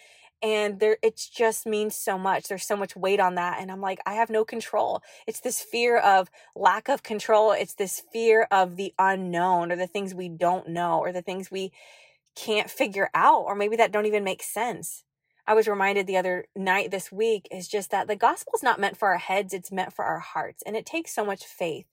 and 0.42 0.80
there 0.80 0.98
it 1.02 1.20
just 1.32 1.66
means 1.66 1.94
so 1.94 2.18
much. 2.18 2.48
There's 2.48 2.66
so 2.66 2.76
much 2.76 2.96
weight 2.96 3.20
on 3.20 3.36
that 3.36 3.60
and 3.60 3.70
i'm 3.70 3.80
like 3.80 4.00
i 4.06 4.14
have 4.14 4.30
no 4.30 4.44
control. 4.44 5.02
It's 5.26 5.40
this 5.40 5.60
fear 5.60 5.98
of 5.98 6.30
lack 6.56 6.88
of 6.88 7.02
control. 7.02 7.52
It's 7.52 7.74
this 7.74 8.02
fear 8.12 8.48
of 8.50 8.76
the 8.76 8.92
unknown 8.98 9.72
or 9.72 9.76
the 9.76 9.86
things 9.86 10.14
we 10.14 10.28
don't 10.28 10.68
know 10.68 10.98
or 10.98 11.12
the 11.12 11.22
things 11.22 11.50
we 11.50 11.72
can't 12.34 12.70
figure 12.70 13.10
out 13.14 13.42
or 13.42 13.54
maybe 13.54 13.76
that 13.76 13.92
don't 13.92 14.06
even 14.06 14.24
make 14.24 14.42
sense. 14.42 15.04
I 15.46 15.54
was 15.54 15.68
reminded 15.68 16.06
the 16.06 16.16
other 16.16 16.46
night 16.54 16.90
this 16.90 17.10
week 17.10 17.48
is 17.50 17.68
just 17.68 17.90
that 17.90 18.06
the 18.06 18.16
gospel 18.16 18.52
is 18.54 18.62
not 18.62 18.80
meant 18.80 18.96
for 18.96 19.08
our 19.08 19.18
heads 19.18 19.52
it's 19.52 19.72
meant 19.72 19.92
for 19.92 20.04
our 20.04 20.20
hearts 20.20 20.62
and 20.64 20.76
it 20.76 20.86
takes 20.86 21.14
so 21.14 21.24
much 21.24 21.44
faith 21.44 21.86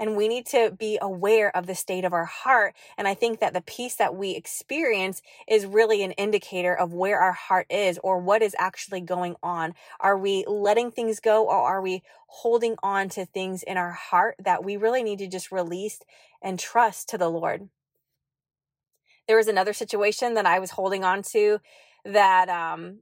and 0.00 0.16
we 0.16 0.26
need 0.28 0.46
to 0.46 0.72
be 0.76 0.98
aware 1.00 1.54
of 1.54 1.66
the 1.66 1.74
state 1.74 2.06
of 2.06 2.14
our 2.14 2.24
heart. 2.24 2.74
And 2.96 3.06
I 3.06 3.12
think 3.12 3.38
that 3.38 3.52
the 3.52 3.60
peace 3.60 3.94
that 3.96 4.16
we 4.16 4.30
experience 4.30 5.20
is 5.46 5.66
really 5.66 6.02
an 6.02 6.12
indicator 6.12 6.74
of 6.74 6.94
where 6.94 7.20
our 7.20 7.32
heart 7.32 7.66
is 7.68 8.00
or 8.02 8.18
what 8.18 8.40
is 8.42 8.56
actually 8.58 9.02
going 9.02 9.36
on. 9.42 9.74
Are 10.00 10.16
we 10.16 10.44
letting 10.48 10.90
things 10.90 11.20
go 11.20 11.44
or 11.44 11.54
are 11.54 11.82
we 11.82 12.02
holding 12.28 12.76
on 12.82 13.10
to 13.10 13.26
things 13.26 13.62
in 13.62 13.76
our 13.76 13.92
heart 13.92 14.36
that 14.42 14.64
we 14.64 14.78
really 14.78 15.02
need 15.02 15.18
to 15.18 15.28
just 15.28 15.52
release 15.52 16.00
and 16.40 16.58
trust 16.58 17.10
to 17.10 17.18
the 17.18 17.28
Lord? 17.28 17.68
There 19.28 19.36
was 19.36 19.48
another 19.48 19.74
situation 19.74 20.32
that 20.34 20.46
I 20.46 20.58
was 20.58 20.70
holding 20.70 21.04
on 21.04 21.22
to 21.32 21.60
that 22.06 22.48
um 22.48 23.00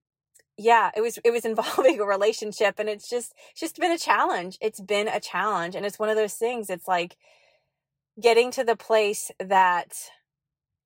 yeah 0.59 0.91
it 0.97 1.01
was 1.01 1.19
it 1.25 1.31
was 1.33 1.45
involving 1.47 2.01
a 2.01 2.05
relationship 2.05 2.79
and 2.79 2.89
it's 2.89 3.09
just 3.09 3.35
it's 3.53 3.61
just 3.61 3.79
been 3.79 3.93
a 3.93 3.99
challenge. 3.99 4.59
It's 4.61 4.81
been 4.81 5.09
a 5.09 5.21
challenge 5.21 5.75
and 5.77 5.87
it's 5.87 5.99
one 5.99 6.11
of 6.11 6.17
those 6.17 6.35
things 6.35 6.71
it's 6.71 6.89
like 6.89 7.17
getting 8.21 8.51
to 8.53 8.65
the 8.65 8.77
place 8.77 9.31
that 9.41 9.95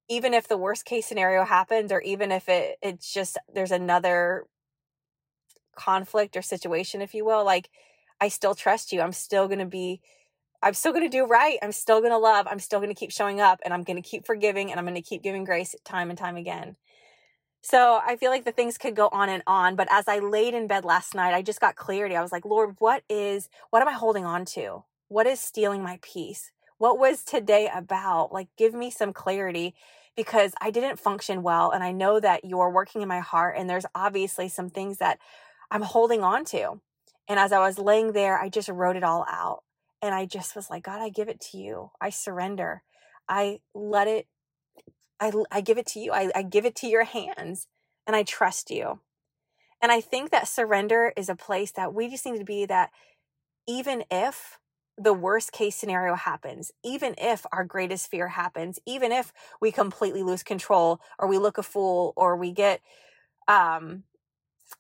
even 0.09 0.35
if 0.35 0.49
the 0.49 0.59
worst 0.59 0.85
case 0.85 1.07
scenario 1.07 1.45
happens 1.45 1.93
or 1.93 2.01
even 2.03 2.33
if 2.33 2.49
it 2.49 2.77
it's 2.83 3.13
just 3.13 3.39
there's 3.55 3.73
another 3.73 4.45
conflict 5.77 6.37
or 6.37 6.43
situation 6.43 7.01
if 7.01 7.15
you 7.15 7.25
will 7.25 7.45
like 7.45 7.71
i 8.21 8.29
still 8.29 8.55
trust 8.55 8.93
you. 8.93 9.01
I'm 9.01 9.13
still 9.13 9.49
going 9.49 9.59
to 9.61 9.67
be 9.67 10.01
i'm 10.63 10.75
still 10.75 10.93
going 10.93 11.05
to 11.05 11.11
do 11.11 11.27
right. 11.27 11.59
I'm 11.63 11.73
still 11.73 12.01
going 12.01 12.13
to 12.13 12.19
love. 12.19 12.47
I'm 12.51 12.61
still 12.61 12.81
going 12.81 12.91
to 12.95 12.99
keep 12.99 13.13
showing 13.13 13.41
up 13.41 13.61
and 13.65 13.73
i'm 13.75 13.85
going 13.85 14.03
to 14.03 14.09
keep 14.09 14.27
forgiving 14.27 14.71
and 14.71 14.79
i'm 14.79 14.87
going 14.87 14.97
to 14.97 15.03
keep 15.03 15.23
giving 15.23 15.45
grace 15.45 15.75
time 15.85 16.11
and 16.11 16.19
time 16.19 16.37
again 16.37 16.77
so 17.63 18.01
I 18.05 18.17
feel 18.17 18.31
like 18.31 18.45
the 18.45 18.53
things 18.53 18.79
could 18.79 18.97
go 18.97 19.09
on 19.13 19.29
and 19.29 19.43
on. 19.47 19.77
But 19.77 19.89
as 19.91 20.09
I 20.09 20.19
laid 20.19 20.55
in 20.55 20.67
bed 20.67 20.85
last 20.85 21.15
night, 21.15 21.35
I 21.35 21.43
just 21.43 21.61
got 21.61 21.77
clarity. 21.77 22.17
I 22.17 22.23
was 22.23 22.33
like, 22.33 22.45
Lord, 22.45 22.77
what 22.79 23.05
is, 23.09 23.49
what 23.71 23.83
am 23.83 23.89
I 23.89 23.93
holding 23.93 24.25
on 24.27 24.45
to? 24.47 24.85
What 25.09 25.27
is 25.27 25.41
stealing 25.41 25.83
my 25.83 25.99
peace? 26.03 26.51
What 26.79 26.99
was 26.99 27.25
today 27.25 27.71
about? 27.75 28.33
Like, 28.33 28.49
give 28.59 28.75
me 28.75 28.91
some 28.91 29.13
clarity. 29.13 29.75
because 30.17 30.53
I 30.61 30.71
didn't 30.71 30.99
function 30.99 31.43
well. 31.43 31.71
And 31.71 31.83
I 31.83 31.93
know 31.93 32.21
that 32.21 32.45
you're 32.45 32.71
working 32.71 33.03
in 33.03 33.09
my 33.09 33.21
heart. 33.21 33.57
And 33.59 33.69
there's 33.69 33.87
obviously 33.95 34.49
some 34.49 34.71
things 34.71 34.99
that 34.99 35.19
I'm 35.71 35.83
holding 35.83 36.23
on 36.23 36.45
to. 36.47 36.81
And 37.29 37.39
as 37.39 37.53
I 37.53 37.61
was 37.61 37.79
laying 37.79 38.13
there, 38.13 38.39
I 38.39 38.49
just 38.49 38.69
wrote 38.69 38.97
it 38.97 39.05
all 39.05 39.25
out. 39.31 39.63
And 40.03 40.15
I 40.15 40.27
just 40.27 40.57
was 40.57 40.69
like, 40.69 40.85
God, 40.85 41.01
I 41.01 41.09
give 41.09 41.29
it 41.29 41.41
to 41.53 41.59
you. 41.59 41.91
I 42.01 42.11
surrender. 42.11 42.83
I 43.29 43.61
let 43.75 44.09
it, 44.09 44.27
I, 45.21 45.33
I 45.51 45.61
give 45.61 45.79
it 45.79 45.87
to 45.89 46.01
you. 46.01 46.13
I, 46.13 46.31
I 46.35 46.43
give 46.43 46.65
it 46.65 46.75
to 46.77 46.87
your 46.87 47.05
hands 47.05 47.67
and 48.07 48.17
I 48.17 48.23
trust 48.23 48.71
you. 48.71 49.01
And 49.81 49.91
I 49.91 50.01
think 50.01 50.31
that 50.31 50.49
surrender 50.49 51.13
is 51.17 51.29
a 51.29 51.35
place 51.35 51.73
that 51.73 51.93
we 51.93 52.09
just 52.09 52.25
need 52.25 52.39
to 52.39 52.45
be 52.45 52.67
that 52.67 52.91
even 53.67 54.05
if 54.11 54.59
the 54.99 55.13
worst 55.13 55.53
case 55.53 55.75
scenario 55.75 56.15
happens, 56.15 56.71
even 56.85 57.15
if 57.19 57.47
our 57.53 57.65
greatest 57.65 58.11
fear 58.11 58.29
happens, 58.29 58.79
even 58.87 59.11
if 59.11 59.33
we 59.61 59.73
completely 59.73 60.23
lose 60.23 60.43
control 60.43 61.01
or 61.19 61.27
we 61.27 61.39
look 61.39 61.59
a 61.59 61.63
fool 61.63 62.13
or 62.17 62.37
we 62.37 62.53
get, 62.53 62.81
um, 63.49 64.05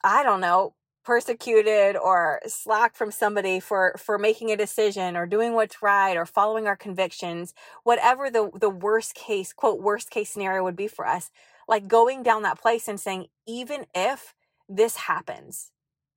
I 0.04 0.22
don't 0.22 0.40
know, 0.40 0.74
persecuted 1.04 1.96
or 1.96 2.40
slack 2.46 2.94
from 2.94 3.10
somebody 3.10 3.60
for 3.60 3.94
for 3.98 4.18
making 4.18 4.50
a 4.50 4.56
decision 4.56 5.16
or 5.16 5.26
doing 5.26 5.54
what's 5.54 5.82
right 5.82 6.16
or 6.16 6.24
following 6.26 6.66
our 6.66 6.76
convictions 6.76 7.54
whatever 7.82 8.30
the 8.30 8.50
the 8.54 8.70
worst 8.70 9.14
case 9.14 9.52
quote 9.52 9.80
worst 9.80 10.10
case 10.10 10.30
scenario 10.30 10.62
would 10.62 10.76
be 10.76 10.88
for 10.88 11.06
us 11.06 11.30
like 11.68 11.88
going 11.88 12.22
down 12.22 12.42
that 12.42 12.60
place 12.60 12.88
and 12.88 13.00
saying 13.00 13.26
even 13.46 13.86
if 13.94 14.34
this 14.68 14.96
happens 14.96 15.72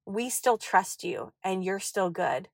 we 0.06 0.30
still 0.30 0.58
trust 0.58 1.04
you 1.04 1.32
and 1.44 1.64
you're 1.64 1.80
still 1.80 2.10
good 2.10 2.48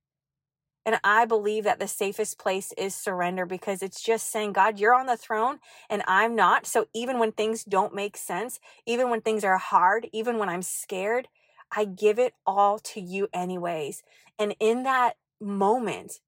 and 0.85 0.99
I 1.03 1.25
believe 1.25 1.63
that 1.65 1.79
the 1.79 1.87
safest 1.87 2.39
place 2.39 2.73
is 2.77 2.95
surrender 2.95 3.45
because 3.45 3.83
it's 3.83 4.01
just 4.01 4.31
saying, 4.31 4.53
God, 4.53 4.79
you're 4.79 4.95
on 4.95 5.05
the 5.05 5.17
throne 5.17 5.59
and 5.89 6.01
I'm 6.07 6.35
not. 6.35 6.65
So 6.65 6.87
even 6.93 7.19
when 7.19 7.31
things 7.31 7.63
don't 7.63 7.93
make 7.93 8.17
sense, 8.17 8.59
even 8.87 9.09
when 9.09 9.21
things 9.21 9.43
are 9.43 9.57
hard, 9.59 10.07
even 10.11 10.39
when 10.39 10.49
I'm 10.49 10.63
scared, 10.63 11.27
I 11.71 11.85
give 11.85 12.19
it 12.19 12.33
all 12.45 12.79
to 12.79 13.01
you, 13.01 13.27
anyways. 13.33 14.03
And 14.37 14.55
in 14.59 14.83
that 14.83 15.15
moment, 15.39 16.19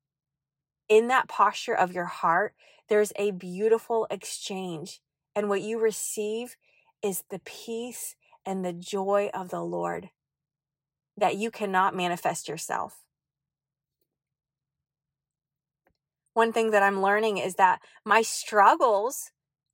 in 0.88 1.08
that 1.08 1.28
posture 1.28 1.76
of 1.76 1.94
your 1.94 2.06
heart, 2.06 2.54
there's 2.88 3.14
a 3.16 3.32
beautiful 3.32 4.08
exchange. 4.10 5.02
And 5.36 5.50
what 5.50 5.62
you 5.62 5.80
receive 5.80 6.56
is 7.02 7.24
the 7.30 7.40
peace 7.40 8.16
and 8.46 8.64
the 8.64 8.74
joy 8.74 9.30
of 9.34 9.50
the 9.50 9.62
Lord 9.62 10.10
that 11.18 11.36
you 11.36 11.52
cannot 11.52 11.96
manifest 11.96 12.48
yourself. 12.48 13.00
One 16.34 16.52
thing 16.52 16.72
that 16.72 16.84
I'm 16.84 17.02
learning 17.02 17.38
is 17.38 17.56
that 17.56 17.82
my 18.04 18.22
struggles 18.22 19.32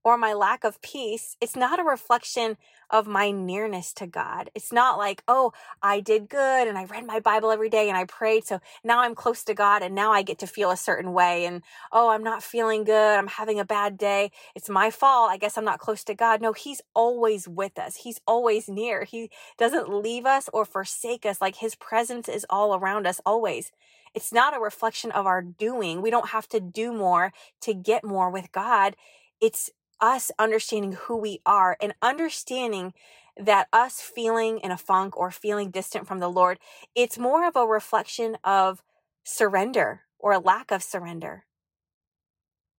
or 0.10 0.18
my 0.18 0.34
lack 0.34 0.64
of 0.64 0.82
peace, 0.82 1.38
it's 1.40 1.56
not 1.56 1.80
a 1.80 1.84
reflection 1.84 2.58
of 2.90 3.06
my 3.06 3.30
nearness 3.30 3.94
to 3.94 4.08
God. 4.08 4.50
It's 4.56 4.74
not 4.74 4.98
like, 4.98 5.24
oh, 5.28 5.54
I 5.84 6.00
did 6.00 6.28
good 6.28 6.68
and 6.68 6.78
I 6.78 6.86
read 6.86 7.06
my 7.06 7.20
Bible 7.20 7.52
every 7.52 7.70
day 7.70 7.88
and 7.90 7.98
I 7.98 8.06
prayed. 8.06 8.46
So 8.46 8.60
now 8.84 9.02
I'm 9.02 9.14
close 9.14 9.44
to 9.44 9.54
God 9.54 9.84
and 9.84 9.94
now 9.94 10.12
I 10.12 10.24
get 10.24 10.40
to 10.40 10.48
feel 10.48 10.72
a 10.72 10.78
certain 10.78 11.14
way. 11.14 11.46
And 11.46 11.62
oh, 11.92 12.10
I'm 12.10 12.24
not 12.24 12.42
feeling 12.42 12.84
good. 12.84 13.20
I'm 13.20 13.28
having 13.28 13.60
a 13.60 13.66
bad 13.66 13.98
day. 13.98 14.32
It's 14.56 14.70
my 14.70 14.90
fault. 14.90 15.30
I 15.30 15.38
guess 15.38 15.58
I'm 15.58 15.66
not 15.66 15.80
close 15.80 16.04
to 16.06 16.16
God. 16.16 16.42
No, 16.42 16.54
He's 16.54 16.82
always 16.96 17.48
with 17.48 17.78
us. 17.78 17.98
He's 17.98 18.20
always 18.26 18.68
near. 18.68 19.04
He 19.04 19.30
doesn't 19.60 19.94
leave 19.94 20.26
us 20.26 20.50
or 20.52 20.66
forsake 20.66 21.26
us. 21.26 21.40
Like 21.40 21.58
His 21.58 21.76
presence 21.76 22.28
is 22.28 22.46
all 22.50 22.74
around 22.76 23.06
us 23.06 23.22
always. 23.26 23.72
It's 24.16 24.34
not 24.34 24.56
a 24.56 24.60
reflection 24.60 25.12
of 25.12 25.28
our 25.28 25.44
doing. 25.44 26.02
We 26.02 26.10
don't 26.10 26.30
have 26.30 26.50
to 26.50 26.60
do 26.60 26.92
more 26.92 27.32
to 27.62 27.76
get 27.76 28.04
more 28.04 28.32
with 28.32 28.52
God. 28.52 28.96
It's 29.40 29.70
us 30.02 30.32
understanding 30.40 30.94
who 30.94 31.18
we 31.18 31.42
are 31.46 31.78
and 31.82 31.94
understanding 32.02 32.94
that 33.38 33.68
us 33.72 34.02
feeling 34.02 34.60
in 34.60 34.72
a 34.72 34.78
funk 34.78 35.16
or 35.18 35.32
feeling 35.32 35.72
distant 35.72 36.08
from 36.08 36.20
the 36.20 36.30
Lord, 36.30 36.60
it's 36.96 37.18
more 37.18 37.48
of 37.48 37.56
a 37.56 37.66
reflection 37.66 38.38
of 38.44 38.84
surrender 39.24 40.02
or 40.18 40.34
a 40.34 40.40
lack 40.40 40.72
of 40.72 40.84
surrender. 40.84 41.46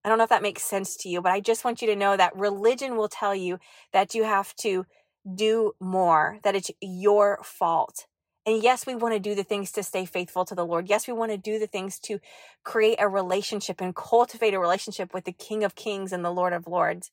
I 0.05 0.09
don't 0.09 0.19
know 0.19 0.25
if 0.25 0.31
that 0.31 0.43
makes 0.43 0.63
sense 0.63 0.97
to 0.99 1.09
you, 1.09 1.21
but 1.21 1.33
I 1.33 1.41
just 1.41 1.65
want 1.65 1.83
you 1.83 1.89
to 1.89 1.97
know 1.97 2.17
that 2.17 2.37
religion 2.37 2.97
will 2.97 3.09
tell 3.09 3.35
you 3.35 3.59
that 3.93 4.15
you 4.15 4.25
have 4.25 4.55
to 4.57 4.87
do 5.35 5.73
more, 5.81 6.39
that 6.43 6.57
it's 6.57 6.71
your 6.81 7.39
fault. 7.43 8.07
And 8.47 8.63
yes, 8.63 8.87
we 8.87 8.95
want 8.95 9.15
to 9.15 9.21
do 9.21 9.35
the 9.35 9.45
things 9.45 9.71
to 9.73 9.83
stay 9.83 10.05
faithful 10.07 10.45
to 10.47 10.55
the 10.55 10.65
Lord. 10.65 10.89
Yes, 10.89 11.07
we 11.07 11.13
want 11.13 11.31
to 11.31 11.37
do 11.37 11.59
the 11.59 11.67
things 11.67 11.99
to 12.01 12.21
create 12.65 12.97
a 12.99 13.09
relationship 13.09 13.81
and 13.81 13.95
cultivate 13.95 14.55
a 14.55 14.59
relationship 14.59 15.13
with 15.13 15.25
the 15.25 15.33
King 15.33 15.63
of 15.63 15.75
Kings 15.75 16.13
and 16.13 16.25
the 16.25 16.31
Lord 16.31 16.53
of 16.53 16.67
Lords. 16.67 17.11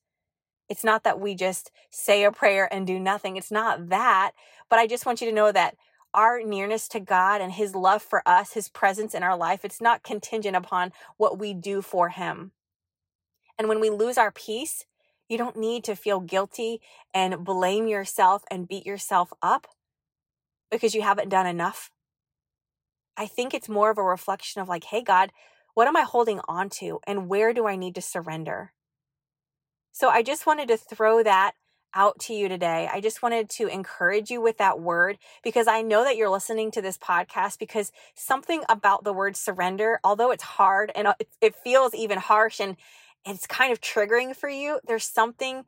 It's 0.69 0.83
not 0.83 1.03
that 1.03 1.19
we 1.19 1.35
just 1.35 1.71
say 1.91 2.23
a 2.23 2.31
prayer 2.31 2.71
and 2.73 2.87
do 2.87 2.99
nothing. 2.99 3.35
It's 3.35 3.51
not 3.51 3.89
that. 3.89 4.31
But 4.69 4.79
I 4.79 4.87
just 4.87 5.05
want 5.05 5.21
you 5.21 5.27
to 5.27 5.35
know 5.35 5.51
that 5.51 5.75
our 6.13 6.41
nearness 6.41 6.87
to 6.89 6.99
God 6.99 7.41
and 7.41 7.51
His 7.51 7.75
love 7.75 8.01
for 8.01 8.23
us, 8.25 8.53
His 8.53 8.69
presence 8.69 9.13
in 9.13 9.23
our 9.23 9.37
life, 9.37 9.63
it's 9.63 9.81
not 9.81 10.03
contingent 10.03 10.55
upon 10.55 10.91
what 11.17 11.37
we 11.37 11.53
do 11.53 11.81
for 11.81 12.09
Him. 12.09 12.51
And 13.57 13.67
when 13.67 13.79
we 13.79 13.89
lose 13.89 14.17
our 14.17 14.31
peace, 14.31 14.85
you 15.27 15.37
don't 15.37 15.57
need 15.57 15.83
to 15.85 15.95
feel 15.95 16.21
guilty 16.21 16.79
and 17.13 17.43
blame 17.43 17.87
yourself 17.87 18.43
and 18.49 18.67
beat 18.67 18.85
yourself 18.85 19.33
up 19.41 19.67
because 20.71 20.95
you 20.95 21.01
haven't 21.01 21.29
done 21.29 21.47
enough. 21.47 21.91
I 23.15 23.25
think 23.25 23.53
it's 23.53 23.69
more 23.69 23.89
of 23.89 23.97
a 23.97 24.03
reflection 24.03 24.61
of 24.61 24.69
like, 24.69 24.83
hey, 24.83 25.01
God, 25.01 25.31
what 25.73 25.87
am 25.87 25.97
I 25.97 26.01
holding 26.01 26.39
on 26.47 26.69
to 26.71 26.99
and 27.05 27.27
where 27.27 27.53
do 27.53 27.67
I 27.67 27.75
need 27.75 27.95
to 27.95 28.01
surrender? 28.01 28.73
So 29.91 30.09
I 30.09 30.21
just 30.21 30.45
wanted 30.45 30.67
to 30.67 30.77
throw 30.77 31.23
that 31.23 31.53
out 31.93 32.19
to 32.19 32.33
you 32.33 32.47
today. 32.47 32.87
I 32.91 33.01
just 33.01 33.23
wanted 33.23 33.49
to 33.51 33.67
encourage 33.67 34.29
you 34.29 34.39
with 34.41 34.59
that 34.59 34.79
word 34.79 35.17
because 35.43 35.67
I 35.67 35.81
know 35.81 36.03
that 36.03 36.15
you're 36.15 36.29
listening 36.29 36.69
to 36.71 36.81
this 36.81 36.97
podcast 36.97 37.57
because 37.57 37.91
something 38.13 38.63
about 38.69 39.03
the 39.03 39.13
word 39.13 39.35
surrender, 39.35 39.99
although 40.03 40.31
it's 40.31 40.43
hard 40.43 40.91
and 40.93 41.07
uh, 41.07 41.15
it 41.41 41.55
feels 41.55 41.95
even 41.95 42.19
harsh 42.19 42.59
and 42.59 42.77
it's 43.25 43.47
kind 43.47 43.71
of 43.71 43.81
triggering 43.81 44.35
for 44.35 44.49
you, 44.49 44.79
there's 44.87 45.05
something 45.05 45.65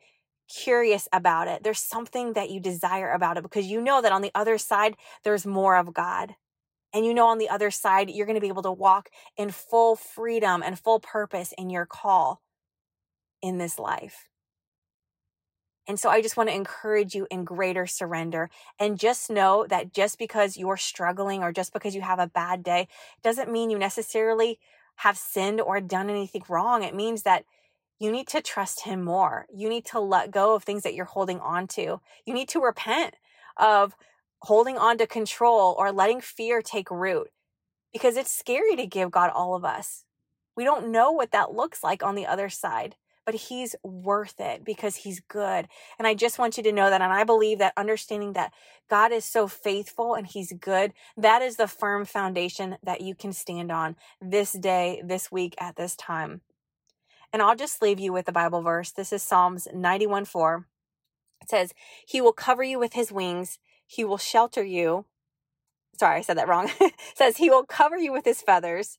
curious 0.49 1.07
about 1.13 1.47
it. 1.47 1.63
There's 1.63 1.79
something 1.79 2.33
that 2.33 2.49
you 2.49 2.59
desire 2.59 3.11
about 3.11 3.37
it 3.37 3.43
because 3.43 3.67
you 3.67 3.81
know 3.81 4.01
that 4.01 4.11
on 4.11 4.21
the 4.21 4.31
other 4.35 4.57
side, 4.57 4.95
there's 5.23 5.45
more 5.45 5.77
of 5.77 5.93
God. 5.93 6.35
And 6.93 7.05
you 7.05 7.13
know, 7.13 7.27
on 7.27 7.37
the 7.37 7.49
other 7.49 7.71
side, 7.71 8.09
you're 8.09 8.25
going 8.25 8.35
to 8.35 8.41
be 8.41 8.47
able 8.47 8.63
to 8.63 8.71
walk 8.71 9.09
in 9.37 9.51
full 9.51 9.95
freedom 9.95 10.63
and 10.63 10.77
full 10.77 10.99
purpose 10.99 11.53
in 11.57 11.69
your 11.69 11.85
call 11.85 12.41
in 13.41 13.57
this 13.57 13.77
life. 13.77 14.27
And 15.87 15.99
so 15.99 16.09
I 16.09 16.21
just 16.21 16.37
want 16.37 16.49
to 16.49 16.55
encourage 16.55 17.15
you 17.15 17.25
in 17.31 17.43
greater 17.43 17.87
surrender. 17.87 18.49
And 18.79 18.99
just 18.99 19.29
know 19.31 19.65
that 19.69 19.91
just 19.91 20.19
because 20.19 20.55
you're 20.55 20.77
struggling 20.77 21.41
or 21.41 21.51
just 21.51 21.73
because 21.73 21.95
you 21.95 22.01
have 22.01 22.19
a 22.19 22.27
bad 22.27 22.63
day 22.63 22.87
doesn't 23.23 23.51
mean 23.51 23.71
you 23.71 23.79
necessarily 23.79 24.59
have 24.97 25.17
sinned 25.17 25.61
or 25.61 25.81
done 25.81 26.09
anything 26.09 26.43
wrong. 26.47 26.83
It 26.83 26.93
means 26.93 27.23
that 27.23 27.45
you 27.99 28.11
need 28.11 28.27
to 28.29 28.41
trust 28.41 28.81
him 28.81 29.03
more. 29.03 29.45
You 29.53 29.67
need 29.69 29.85
to 29.87 29.99
let 29.99 30.31
go 30.31 30.55
of 30.55 30.63
things 30.63 30.83
that 30.83 30.93
you're 30.93 31.05
holding 31.05 31.39
on 31.41 31.67
to. 31.67 31.99
You 32.25 32.33
need 32.33 32.47
to 32.49 32.61
repent 32.61 33.15
of 33.57 33.95
holding 34.41 34.77
on 34.77 34.97
to 34.97 35.05
control 35.05 35.75
or 35.77 35.91
letting 35.91 36.21
fear 36.21 36.61
take 36.61 36.89
root 36.89 37.27
because 37.91 38.15
it's 38.15 38.31
scary 38.31 38.75
to 38.77 38.85
give 38.85 39.11
God 39.11 39.31
all 39.33 39.53
of 39.53 39.65
us. 39.65 40.05
We 40.55 40.63
don't 40.63 40.91
know 40.91 41.11
what 41.11 41.31
that 41.31 41.53
looks 41.53 41.83
like 41.83 42.01
on 42.01 42.15
the 42.15 42.25
other 42.25 42.49
side, 42.49 42.95
but 43.25 43.35
he's 43.35 43.75
worth 43.83 44.39
it 44.39 44.63
because 44.63 44.95
he's 44.95 45.21
good. 45.27 45.67
And 45.97 46.07
I 46.07 46.13
just 46.13 46.39
want 46.39 46.55
you 46.55 46.63
to 46.63 46.71
know 46.71 46.89
that. 46.89 47.01
And 47.01 47.11
I 47.11 47.25
believe 47.25 47.59
that 47.59 47.73
understanding 47.75 48.33
that 48.33 48.53
God 48.89 49.11
is 49.11 49.25
so 49.25 49.47
faithful 49.47 50.15
and 50.15 50.25
he's 50.25 50.53
good, 50.53 50.93
that 51.17 51.41
is 51.41 51.57
the 51.57 51.67
firm 51.67 52.05
foundation 52.05 52.77
that 52.83 53.01
you 53.01 53.13
can 53.13 53.33
stand 53.33 53.71
on 53.71 53.97
this 54.21 54.53
day, 54.53 55.01
this 55.05 55.31
week, 55.31 55.55
at 55.59 55.75
this 55.75 55.95
time. 55.95 56.41
And 57.31 57.41
I'll 57.41 57.55
just 57.55 57.81
leave 57.81 57.99
you 57.99 58.11
with 58.11 58.25
the 58.25 58.31
Bible 58.31 58.61
verse. 58.61 58.91
This 58.91 59.13
is 59.13 59.21
Psalms 59.21 59.67
91 59.73 60.25
4. 60.25 60.65
It 61.41 61.49
says, 61.49 61.73
He 62.05 62.21
will 62.21 62.33
cover 62.33 62.63
you 62.63 62.79
with 62.79 62.93
His 62.93 63.11
wings, 63.11 63.59
He 63.85 64.03
will 64.03 64.17
shelter 64.17 64.63
you. 64.63 65.05
Sorry, 65.99 66.17
I 66.17 66.21
said 66.21 66.37
that 66.37 66.47
wrong. 66.47 66.71
says, 67.15 67.37
He 67.37 67.49
will 67.49 67.65
cover 67.65 67.97
you 67.97 68.11
with 68.11 68.25
His 68.25 68.41
feathers, 68.41 68.97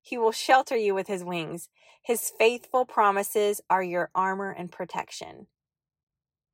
He 0.00 0.16
will 0.16 0.32
shelter 0.32 0.76
you 0.76 0.94
with 0.94 1.08
His 1.08 1.24
wings. 1.24 1.68
His 2.04 2.32
faithful 2.36 2.84
promises 2.84 3.60
are 3.70 3.82
your 3.82 4.10
armor 4.14 4.50
and 4.50 4.72
protection. 4.72 5.46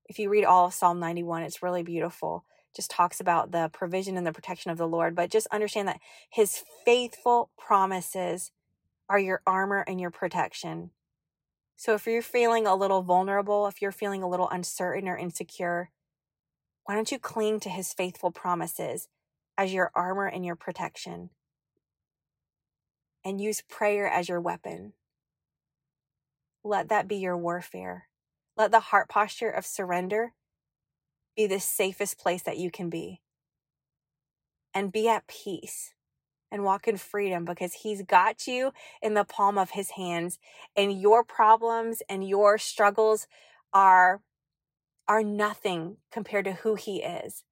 If 0.07 0.19
you 0.19 0.29
read 0.29 0.45
all 0.45 0.67
of 0.67 0.75
Psalm 0.75 1.01
91, 1.01 1.43
it's 1.43 1.63
really 1.63 1.83
beautiful. 1.83 2.45
Just 2.77 2.91
talks 2.91 3.19
about 3.19 3.51
the 3.51 3.71
provision 3.73 4.17
and 4.17 4.27
the 4.27 4.33
protection 4.33 4.71
of 4.71 4.79
the 4.79 4.89
Lord, 4.89 5.15
but 5.15 5.31
just 5.31 5.47
understand 5.49 5.89
that 5.89 6.01
His 6.31 6.63
faithful 6.85 7.51
promises 7.59 8.53
are 9.09 9.19
your 9.19 9.43
armor 9.47 9.85
and 9.87 10.01
your 10.01 10.11
protection. 10.11 10.91
So 11.79 11.95
if 11.95 12.09
you're 12.09 12.23
feeling 12.23 12.67
a 12.67 12.75
little 12.75 13.03
vulnerable, 13.03 13.69
if 13.69 13.81
you're 13.81 13.93
feeling 13.93 14.21
a 14.21 14.29
little 14.29 14.49
uncertain 14.49 15.09
or 15.09 15.17
insecure, 15.17 15.91
why 16.85 16.97
don't 16.97 17.13
you 17.13 17.21
cling 17.21 17.61
to 17.61 17.69
his 17.69 17.95
faithful 17.95 18.33
promises 18.33 19.07
as 19.57 19.73
your 19.73 19.93
armor 19.95 20.27
and 20.27 20.45
your 20.45 20.57
protection? 20.57 21.31
And 23.25 23.41
use 23.41 23.63
prayer 23.69 24.09
as 24.09 24.29
your 24.29 24.41
weapon. 24.41 24.95
Let 26.65 26.89
that 26.89 27.07
be 27.07 27.19
your 27.19 27.37
warfare. 27.37 28.09
Let 28.57 28.73
the 28.73 28.81
heart 28.81 29.09
posture 29.09 29.51
of 29.51 29.65
surrender 29.65 30.33
be 31.37 31.47
the 31.47 31.61
safest 31.61 32.19
place 32.19 32.43
that 32.43 32.59
you 32.59 32.73
can 32.73 32.91
be. 32.91 33.21
And 34.75 34.91
be 34.91 35.09
at 35.09 35.29
peace 35.29 35.95
and 36.51 36.65
walk 36.65 36.89
in 36.89 36.97
freedom 36.97 37.45
because 37.45 37.75
He's 37.75 38.03
got 38.03 38.47
you 38.47 38.73
in 39.03 39.15
the 39.15 39.25
palm 39.25 39.59
of 39.59 39.71
His 39.71 39.91
hands. 39.91 40.39
And 40.77 41.01
your 41.01 41.25
problems 41.25 42.03
and 42.09 42.27
your 42.27 42.59
struggles 42.59 43.27
are, 43.73 44.21
are 45.07 45.23
nothing 45.23 45.97
compared 46.11 46.45
to 46.47 46.53
who 46.53 46.75
He 46.75 47.03
is. 47.03 47.45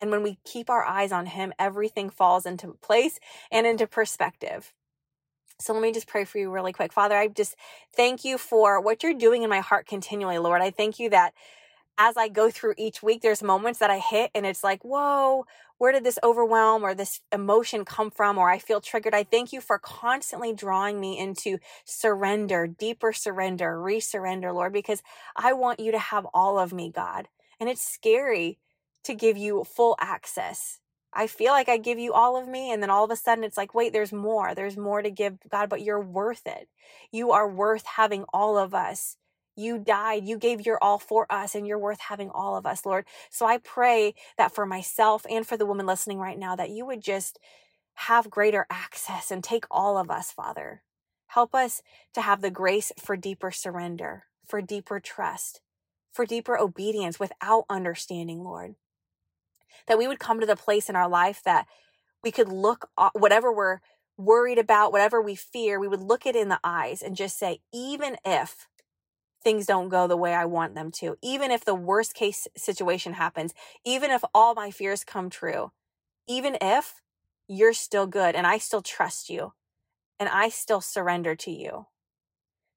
And 0.00 0.10
when 0.10 0.22
we 0.22 0.38
keep 0.44 0.70
our 0.70 0.84
eyes 0.84 1.12
on 1.12 1.26
Him, 1.26 1.52
everything 1.58 2.10
falls 2.10 2.46
into 2.46 2.78
place 2.82 3.18
and 3.50 3.66
into 3.66 3.86
perspective. 3.86 4.72
So 5.60 5.74
let 5.74 5.82
me 5.82 5.92
just 5.92 6.06
pray 6.08 6.24
for 6.24 6.38
you 6.38 6.50
really 6.50 6.72
quick. 6.72 6.92
Father, 6.92 7.16
I 7.16 7.28
just 7.28 7.54
thank 7.94 8.24
you 8.24 8.38
for 8.38 8.80
what 8.80 9.02
you're 9.02 9.12
doing 9.12 9.42
in 9.42 9.50
my 9.50 9.60
heart 9.60 9.86
continually, 9.86 10.38
Lord. 10.38 10.62
I 10.62 10.70
thank 10.70 10.98
you 10.98 11.10
that 11.10 11.34
as 11.98 12.16
I 12.16 12.28
go 12.28 12.50
through 12.50 12.74
each 12.78 13.02
week, 13.02 13.22
there's 13.22 13.42
moments 13.42 13.78
that 13.80 13.90
I 13.90 13.98
hit 13.98 14.30
and 14.34 14.46
it's 14.46 14.64
like, 14.64 14.82
whoa, 14.82 15.44
where 15.78 15.92
did 15.92 16.04
this 16.04 16.18
overwhelm 16.22 16.82
or 16.82 16.94
this 16.94 17.20
emotion 17.32 17.84
come 17.84 18.10
from? 18.10 18.38
Or 18.38 18.50
I 18.50 18.58
feel 18.58 18.80
triggered. 18.80 19.14
I 19.14 19.24
thank 19.24 19.52
you 19.52 19.60
for 19.60 19.78
constantly 19.78 20.52
drawing 20.52 21.00
me 21.00 21.18
into 21.18 21.58
surrender, 21.84 22.66
deeper 22.66 23.12
surrender, 23.12 23.78
resurrender, 23.78 24.54
Lord, 24.54 24.72
because 24.72 25.02
I 25.36 25.52
want 25.52 25.80
you 25.80 25.92
to 25.92 25.98
have 25.98 26.26
all 26.32 26.58
of 26.58 26.72
me, 26.72 26.90
God. 26.90 27.28
And 27.58 27.68
it's 27.68 27.86
scary 27.86 28.58
to 29.04 29.14
give 29.14 29.36
you 29.36 29.64
full 29.64 29.96
access. 30.00 30.80
I 31.12 31.26
feel 31.26 31.52
like 31.52 31.68
I 31.68 31.76
give 31.76 31.98
you 31.98 32.12
all 32.12 32.36
of 32.36 32.46
me, 32.46 32.72
and 32.72 32.82
then 32.82 32.90
all 32.90 33.04
of 33.04 33.10
a 33.10 33.16
sudden 33.16 33.42
it's 33.42 33.56
like, 33.56 33.74
wait, 33.74 33.92
there's 33.92 34.12
more. 34.12 34.54
There's 34.54 34.76
more 34.76 35.02
to 35.02 35.10
give 35.10 35.38
God, 35.50 35.68
but 35.68 35.82
you're 35.82 36.00
worth 36.00 36.46
it. 36.46 36.68
You 37.10 37.32
are 37.32 37.48
worth 37.48 37.84
having 37.84 38.24
all 38.32 38.56
of 38.56 38.74
us. 38.74 39.16
You 39.60 39.78
died. 39.78 40.26
You 40.26 40.38
gave 40.38 40.64
your 40.64 40.82
all 40.82 40.98
for 40.98 41.26
us, 41.30 41.54
and 41.54 41.66
you're 41.66 41.78
worth 41.78 42.00
having 42.00 42.30
all 42.30 42.56
of 42.56 42.64
us, 42.64 42.86
Lord. 42.86 43.04
So 43.30 43.44
I 43.46 43.58
pray 43.58 44.14
that 44.38 44.54
for 44.54 44.64
myself 44.64 45.26
and 45.28 45.46
for 45.46 45.56
the 45.56 45.66
woman 45.66 45.86
listening 45.86 46.18
right 46.18 46.38
now, 46.38 46.56
that 46.56 46.70
you 46.70 46.86
would 46.86 47.02
just 47.02 47.38
have 47.94 48.30
greater 48.30 48.66
access 48.70 49.30
and 49.30 49.44
take 49.44 49.66
all 49.70 49.98
of 49.98 50.10
us, 50.10 50.32
Father. 50.32 50.82
Help 51.26 51.54
us 51.54 51.82
to 52.14 52.22
have 52.22 52.40
the 52.40 52.50
grace 52.50 52.90
for 52.98 53.16
deeper 53.16 53.50
surrender, 53.50 54.24
for 54.46 54.62
deeper 54.62 54.98
trust, 54.98 55.60
for 56.10 56.24
deeper 56.24 56.58
obedience 56.58 57.20
without 57.20 57.66
understanding, 57.68 58.42
Lord. 58.42 58.74
That 59.86 59.98
we 59.98 60.08
would 60.08 60.18
come 60.18 60.40
to 60.40 60.46
the 60.46 60.56
place 60.56 60.88
in 60.88 60.96
our 60.96 61.08
life 61.08 61.42
that 61.44 61.66
we 62.24 62.30
could 62.32 62.48
look, 62.48 62.88
whatever 63.12 63.52
we're 63.52 63.80
worried 64.16 64.58
about, 64.58 64.92
whatever 64.92 65.20
we 65.20 65.34
fear, 65.34 65.78
we 65.78 65.88
would 65.88 66.02
look 66.02 66.26
it 66.26 66.36
in 66.36 66.48
the 66.48 66.60
eyes 66.64 67.02
and 67.02 67.16
just 67.16 67.38
say, 67.38 67.60
even 67.72 68.16
if 68.24 68.66
things 69.42 69.66
don't 69.66 69.88
go 69.88 70.06
the 70.06 70.16
way 70.16 70.34
I 70.34 70.44
want 70.44 70.74
them 70.74 70.90
to, 70.92 71.16
even 71.22 71.50
if 71.50 71.64
the 71.64 71.74
worst 71.74 72.14
case 72.14 72.46
situation 72.56 73.14
happens, 73.14 73.54
even 73.84 74.10
if 74.10 74.22
all 74.34 74.54
my 74.54 74.70
fears 74.70 75.04
come 75.04 75.30
true, 75.30 75.72
even 76.26 76.56
if 76.60 77.00
you're 77.48 77.72
still 77.72 78.06
good 78.06 78.34
and 78.34 78.46
I 78.46 78.58
still 78.58 78.82
trust 78.82 79.28
you 79.30 79.52
and 80.18 80.28
I 80.28 80.48
still 80.50 80.80
surrender 80.80 81.34
to 81.36 81.50
you. 81.50 81.86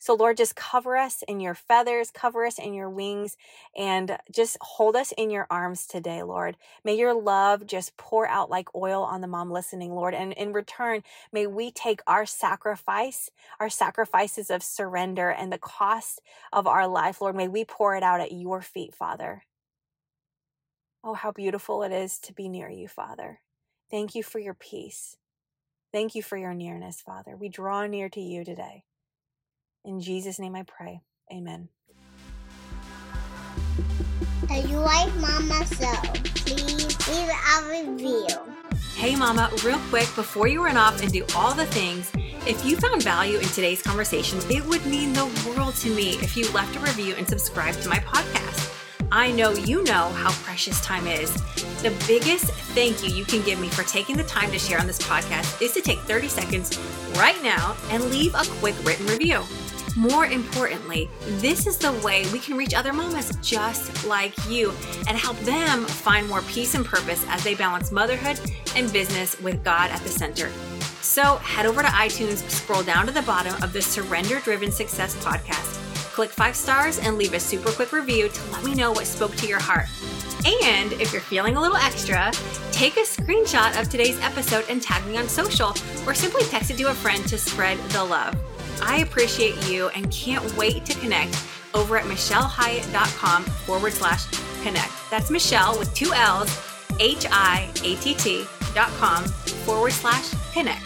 So, 0.04 0.16
Lord, 0.16 0.36
just 0.36 0.58
cover 0.58 0.98
us 0.98 1.24
in 1.30 1.40
your 1.40 1.56
feathers, 1.56 2.12
cover 2.12 2.46
us 2.46 2.60
in 2.60 2.74
your 2.74 2.90
wings, 2.90 3.38
and 3.74 4.18
just 4.30 4.58
hold 4.60 4.98
us 4.98 5.14
in 5.18 5.30
your 5.30 5.48
arms 5.50 5.88
today, 5.88 6.24
Lord. 6.24 6.58
May 6.84 6.98
your 6.98 7.14
love 7.14 7.66
just 7.66 7.96
pour 7.96 8.28
out 8.28 8.50
like 8.50 8.76
oil 8.76 9.04
on 9.04 9.22
the 9.22 9.28
mom 9.28 9.50
listening, 9.50 9.96
Lord. 9.96 10.14
And 10.14 10.34
in 10.34 10.52
return, 10.52 11.04
may 11.32 11.48
we 11.48 11.72
take 11.72 12.02
our 12.06 12.26
sacrifice, 12.26 13.30
our 13.62 13.70
sacrifices 13.70 14.50
of 14.52 14.62
surrender, 14.62 15.30
and 15.30 15.54
the 15.54 15.58
cost 15.58 16.20
of 16.52 16.68
our 16.68 16.86
life, 16.86 17.22
Lord. 17.22 17.38
May 17.38 17.48
we 17.48 17.64
pour 17.64 17.96
it 17.96 18.04
out 18.04 18.20
at 18.20 18.34
your 18.34 18.62
feet, 18.62 18.94
Father. 18.94 19.46
Oh, 21.02 21.14
how 21.14 21.32
beautiful 21.32 21.82
it 21.82 21.94
is 21.94 22.20
to 22.20 22.34
be 22.34 22.50
near 22.50 22.70
you, 22.70 22.90
Father. 22.90 23.40
Thank 23.90 24.16
you 24.16 24.24
for 24.24 24.40
your 24.40 24.54
peace. 24.54 25.16
Thank 25.94 26.14
you 26.14 26.22
for 26.22 26.36
your 26.36 26.54
nearness, 26.54 27.00
Father. 27.00 27.38
We 27.38 27.48
draw 27.48 27.88
near 27.88 28.10
to 28.10 28.20
you 28.20 28.44
today. 28.44 28.84
In 29.86 30.00
Jesus' 30.00 30.40
name 30.40 30.56
I 30.56 30.64
pray. 30.64 31.02
Amen. 31.32 31.70
If 34.50 34.70
you 34.70 34.78
like 34.78 35.14
Mama 35.16 35.66
So, 35.66 35.92
please 36.36 37.08
leave 37.10 37.30
a 37.30 37.70
review. 37.70 38.28
Hey, 38.96 39.16
Mama, 39.16 39.50
real 39.66 39.80
quick, 39.90 40.08
before 40.16 40.48
you 40.48 40.64
run 40.64 40.78
off 40.78 41.02
and 41.02 41.12
do 41.12 41.26
all 41.36 41.54
the 41.54 41.66
things, 41.66 42.12
if 42.48 42.64
you 42.64 42.78
found 42.78 43.04
value 43.04 43.40
in 43.40 43.48
today's 43.48 43.82
conversation, 43.82 44.40
it 44.50 44.66
would 44.66 44.86
mean 44.86 45.12
the 45.14 45.26
world 45.48 45.76
to 45.76 45.94
me 45.94 46.12
if 46.22 46.38
you 46.38 46.50
left 46.52 46.76
a 46.76 46.80
review 46.80 47.16
and 47.18 47.28
subscribed 47.28 47.82
to 47.84 47.90
my 47.90 47.98
podcast. 47.98 48.70
I 49.12 49.32
know 49.32 49.52
you 49.52 49.84
know 49.84 50.10
how 50.10 50.32
precious 50.44 50.80
time 50.82 51.08
is. 51.08 51.34
The 51.84 51.94
biggest 52.08 52.46
thank 52.74 53.04
you 53.04 53.14
you 53.14 53.26
can 53.26 53.44
give 53.44 53.60
me 53.60 53.70
for 53.70 53.84
taking 53.84 54.18
the 54.18 54.24
time 54.24 54.52
to 54.52 54.60
share 54.60 54.80
on 54.80 54.88
this 54.88 55.00
podcast 55.00 55.62
is 55.62 55.74
to 55.74 55.82
take 55.82 56.00
30 56.00 56.28
seconds 56.30 56.80
right 57.16 57.42
now 57.44 57.76
and 57.90 58.04
leave 58.06 58.34
a 58.36 58.44
quick 58.60 58.76
written 58.84 59.06
review. 59.08 59.44
More 59.96 60.26
importantly, 60.26 61.08
this 61.38 61.68
is 61.68 61.78
the 61.78 61.94
way 62.04 62.26
we 62.34 62.40
can 62.40 62.58
reach 62.58 62.74
other 62.74 62.94
mamas 62.94 63.32
just 63.42 64.08
like 64.08 64.34
you 64.50 64.72
and 65.08 65.18
help 65.18 65.38
them 65.42 65.86
find 65.86 66.28
more 66.28 66.42
peace 66.44 66.74
and 66.74 66.84
purpose 66.84 67.24
as 67.28 67.44
they 67.44 67.54
balance 67.54 67.92
motherhood 67.92 68.40
and 68.76 68.92
business 68.92 69.40
with 69.42 69.64
God 69.64 69.92
at 69.92 70.02
the 70.02 70.10
center. 70.10 70.50
So 71.02 71.36
head 71.38 71.68
over 71.68 71.84
to 71.84 71.88
iTunes, 71.90 72.50
scroll 72.50 72.82
down 72.82 73.06
to 73.06 73.12
the 73.12 73.22
bottom 73.22 73.54
of 73.62 73.72
the 73.72 73.82
Surrender 73.82 74.40
Driven 74.40 74.72
Success 74.72 75.16
podcast. 75.24 75.80
Click 76.14 76.32
five 76.32 76.56
stars 76.56 76.98
and 76.98 77.18
leave 77.18 77.34
a 77.34 77.40
super 77.40 77.72
quick 77.72 77.92
review 77.92 78.30
to 78.30 78.52
let 78.52 78.64
me 78.64 78.74
know 78.74 78.92
what 78.92 79.06
spoke 79.06 79.36
to 79.36 79.48
your 79.48 79.60
heart. 79.60 79.88
And 80.46 80.94
if 80.94 81.12
you're 81.14 81.22
feeling 81.22 81.56
a 81.56 81.62
little 81.62 81.78
extra, 81.78 82.32
take 82.72 82.98
a 82.98 83.02
screenshot 83.02 83.80
of 83.80 83.90
today's 83.90 84.20
episode 84.22 84.66
and 84.70 84.82
tag 84.82 85.06
me 85.06 85.18
on 85.18 85.28
social, 85.28 85.76
or 86.08 86.14
simply 86.14 86.44
text 86.46 86.72
it 86.72 86.78
to 86.78 86.90
a 86.90 86.94
friend 86.94 87.26
to 87.28 87.38
spread 87.38 87.78
the 87.90 88.04
love. 88.04 88.36
I 88.86 88.98
appreciate 88.98 89.70
you 89.70 89.88
and 89.90 90.12
can't 90.12 90.44
wait 90.58 90.86
to 90.86 91.00
connect 91.00 91.42
over 91.74 91.98
at 91.98 92.06
michellehiatt.com 92.06 93.44
forward 93.44 93.94
slash 93.94 94.26
connect. 94.62 94.92
That's 95.10 95.32
Michelle 95.32 95.78
with 95.80 95.94
two 95.94 96.12
L's, 96.14 96.52
H 97.00 97.26
I 97.32 97.70
A 97.84 97.96
T 97.96 98.14
T 98.14 98.46
dot 98.76 98.90
com 99.00 99.24
forward 99.66 99.94
slash 99.94 100.34
connect. 100.54 100.84